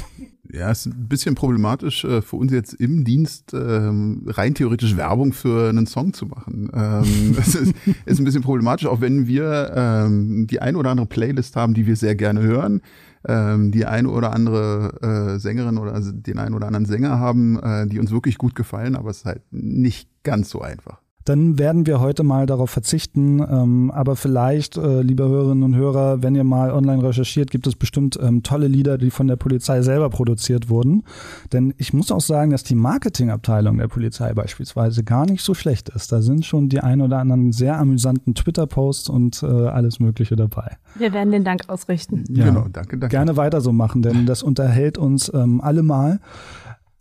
[0.51, 5.31] Ja, ist ein bisschen problematisch äh, für uns jetzt im Dienst ähm, rein theoretisch Werbung
[5.31, 6.71] für einen Song zu machen.
[6.73, 7.75] Ähm, das ist,
[8.07, 11.95] ein bisschen problematisch, auch wenn wir ähm, die ein oder andere Playlist haben, die wir
[11.95, 12.81] sehr gerne hören,
[13.27, 17.85] ähm, die eine oder andere äh, Sängerin oder den einen oder anderen Sänger haben, äh,
[17.85, 21.85] die uns wirklich gut gefallen, aber es ist halt nicht ganz so einfach dann werden
[21.85, 23.39] wir heute mal darauf verzichten.
[23.39, 27.75] Ähm, aber vielleicht, äh, liebe Hörerinnen und Hörer, wenn ihr mal online recherchiert, gibt es
[27.75, 31.03] bestimmt ähm, tolle Lieder, die von der Polizei selber produziert wurden.
[31.51, 35.89] Denn ich muss auch sagen, dass die Marketingabteilung der Polizei beispielsweise gar nicht so schlecht
[35.89, 36.11] ist.
[36.11, 40.77] Da sind schon die ein oder anderen sehr amüsanten Twitter-Posts und äh, alles Mögliche dabei.
[40.95, 42.23] Wir werden den Dank ausrichten.
[42.29, 43.09] Ja, genau, danke, danke.
[43.09, 46.19] Gerne weiter so machen, denn das unterhält uns ähm, alle mal.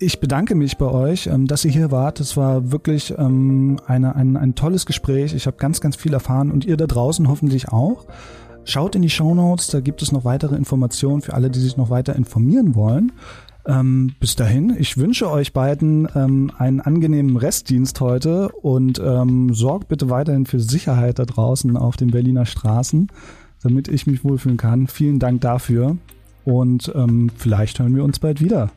[0.01, 2.21] Ich bedanke mich bei euch, ähm, dass ihr hier wart.
[2.21, 5.35] Es war wirklich ähm, eine, ein, ein tolles Gespräch.
[5.35, 8.07] Ich habe ganz, ganz viel erfahren und ihr da draußen hoffentlich auch.
[8.63, 11.77] Schaut in die Show Notes, da gibt es noch weitere Informationen für alle, die sich
[11.77, 13.11] noch weiter informieren wollen.
[13.67, 19.89] Ähm, bis dahin, ich wünsche euch beiden ähm, einen angenehmen Restdienst heute und ähm, sorgt
[19.89, 23.09] bitte weiterhin für Sicherheit da draußen auf den Berliner Straßen,
[23.65, 24.87] damit ich mich wohlfühlen kann.
[24.87, 25.97] Vielen Dank dafür
[26.45, 28.71] und ähm, vielleicht hören wir uns bald wieder.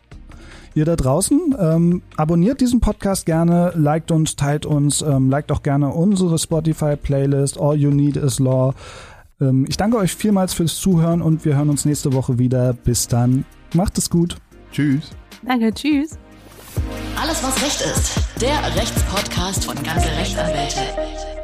[0.74, 5.64] Ihr da draußen, ähm, abonniert diesen Podcast gerne, liked uns, teilt uns, ähm, liked auch
[5.64, 8.74] gerne unsere Spotify-Playlist All You Need Is Law.
[9.42, 12.74] Ähm, ich danke euch vielmals fürs Zuhören und wir hören uns nächste Woche wieder.
[12.74, 13.44] Bis dann.
[13.74, 14.38] Macht es gut.
[14.72, 15.12] Tschüss.
[15.46, 16.18] Danke, tschüss.
[17.22, 18.42] Alles, was Recht ist.
[18.42, 21.41] Der Rechtspodcast von ganze Rechtsanwälte.